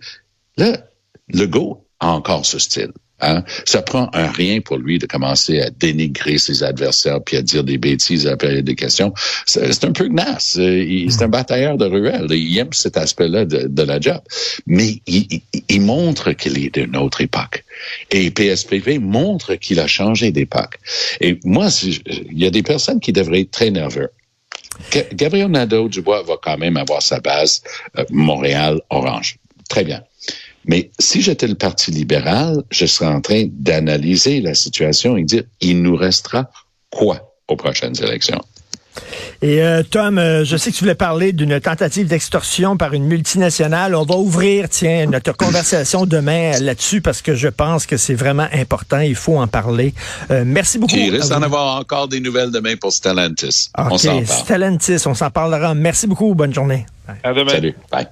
Là, 0.57 0.77
le 1.29 1.45
go 1.45 1.85
a 1.99 2.11
encore 2.11 2.45
ce 2.45 2.59
style. 2.59 2.91
Hein? 3.21 3.43
Ça 3.65 3.81
prend 3.81 4.09
un 4.13 4.27
rien 4.31 4.61
pour 4.61 4.77
lui 4.77 4.97
de 4.99 5.05
commencer 5.05 5.59
à 5.61 5.69
dénigrer 5.69 6.37
ses 6.37 6.63
adversaires 6.63 7.21
puis 7.23 7.37
à 7.37 7.41
dire 7.41 7.63
des 7.63 7.77
bêtises, 7.77 8.27
à 8.27 8.37
poser 8.37 8.61
des 8.61 8.75
questions. 8.75 9.13
C'est 9.45 9.83
un 9.83 9.91
peu 9.91 10.07
gnace. 10.07 10.57
Euh, 10.57 10.83
il- 10.83 11.11
C'est 11.11 11.23
un 11.23 11.27
batailleur 11.29 11.77
de 11.77 11.85
ruelle. 11.85 12.27
Il 12.31 12.57
aime 12.57 12.71
cet 12.73 12.97
aspect-là 12.97 13.45
de, 13.45 13.67
de 13.67 13.83
la 13.83 13.99
job. 13.99 14.21
Mais 14.67 15.01
il, 15.07 15.27
il- 15.31 15.41
il 15.69 15.81
montre 15.81 16.31
qu'il 16.33 16.57
est 16.63 16.73
d'une 16.73 16.95
autre 16.95 17.21
époque. 17.21 17.63
Et 18.11 18.31
PSPP 18.31 18.99
montre 18.99 19.55
qu'il 19.55 19.79
a 19.79 19.87
changé 19.87 20.31
d'époque. 20.31 20.79
Et 21.21 21.39
moi, 21.43 21.69
si 21.69 22.01
il 22.31 22.37
y 22.39 22.45
a 22.45 22.49
des 22.51 22.63
personnes 22.63 22.99
qui 22.99 23.11
devraient 23.11 23.41
être 23.41 23.51
très 23.51 23.71
nerveux. 23.71 24.09
Ga- 24.91 25.05
Gabriel 25.13 25.49
Nadeau-Dubois 25.49 26.23
va 26.23 26.35
quand 26.41 26.57
même 26.57 26.77
avoir 26.77 27.01
sa 27.01 27.19
base 27.19 27.61
euh, 27.97 28.05
Montréal-Orange. 28.11 29.37
Très 29.69 29.83
bien. 29.83 30.01
Mais 30.65 30.91
si 30.99 31.21
j'étais 31.21 31.47
le 31.47 31.55
Parti 31.55 31.91
libéral, 31.91 32.63
je 32.69 32.85
serais 32.85 33.07
en 33.07 33.21
train 33.21 33.45
d'analyser 33.51 34.41
la 34.41 34.53
situation 34.53 35.17
et 35.17 35.23
dire, 35.23 35.43
il 35.61 35.81
nous 35.81 35.95
restera 35.95 36.49
quoi 36.89 37.33
aux 37.47 37.55
prochaines 37.55 37.95
élections? 38.01 38.41
Et 39.41 39.61
euh, 39.61 39.83
Tom, 39.83 40.17
euh, 40.17 40.43
je 40.43 40.57
sais 40.57 40.71
que 40.71 40.75
tu 40.75 40.83
voulais 40.83 40.95
parler 40.95 41.31
d'une 41.31 41.59
tentative 41.61 42.07
d'extorsion 42.07 42.75
par 42.75 42.93
une 42.93 43.05
multinationale. 43.05 43.95
On 43.95 44.03
va 44.03 44.15
ouvrir, 44.15 44.67
tiens, 44.69 45.05
notre 45.05 45.31
conversation 45.37 46.05
demain 46.05 46.59
là-dessus 46.59 47.01
parce 47.01 47.21
que 47.21 47.35
je 47.35 47.47
pense 47.47 47.85
que 47.85 47.95
c'est 47.95 48.15
vraiment 48.15 48.47
important. 48.51 48.99
Il 48.99 49.15
faut 49.15 49.37
en 49.37 49.47
parler. 49.47 49.93
Euh, 50.31 50.43
merci 50.45 50.77
beaucoup. 50.77 50.95
Il 50.95 51.15
risque 51.15 51.29
d'en 51.29 51.41
avoir 51.41 51.79
encore 51.79 52.07
des 52.07 52.19
nouvelles 52.19 52.51
demain 52.51 52.75
pour 52.75 52.91
Stellantis. 52.91 53.69
On 53.77 53.97
s'en 53.97 54.15
parle. 54.15 54.27
Stellantis, 54.27 55.07
on 55.07 55.13
s'en 55.13 55.29
parlera. 55.29 55.73
Merci 55.73 56.07
beaucoup. 56.07 56.35
Bonne 56.35 56.53
journée. 56.53 56.85
Bye. 57.07 57.17
À 57.23 57.33
demain. 57.33 57.51
Salut. 57.51 57.75
Bye. 57.91 58.07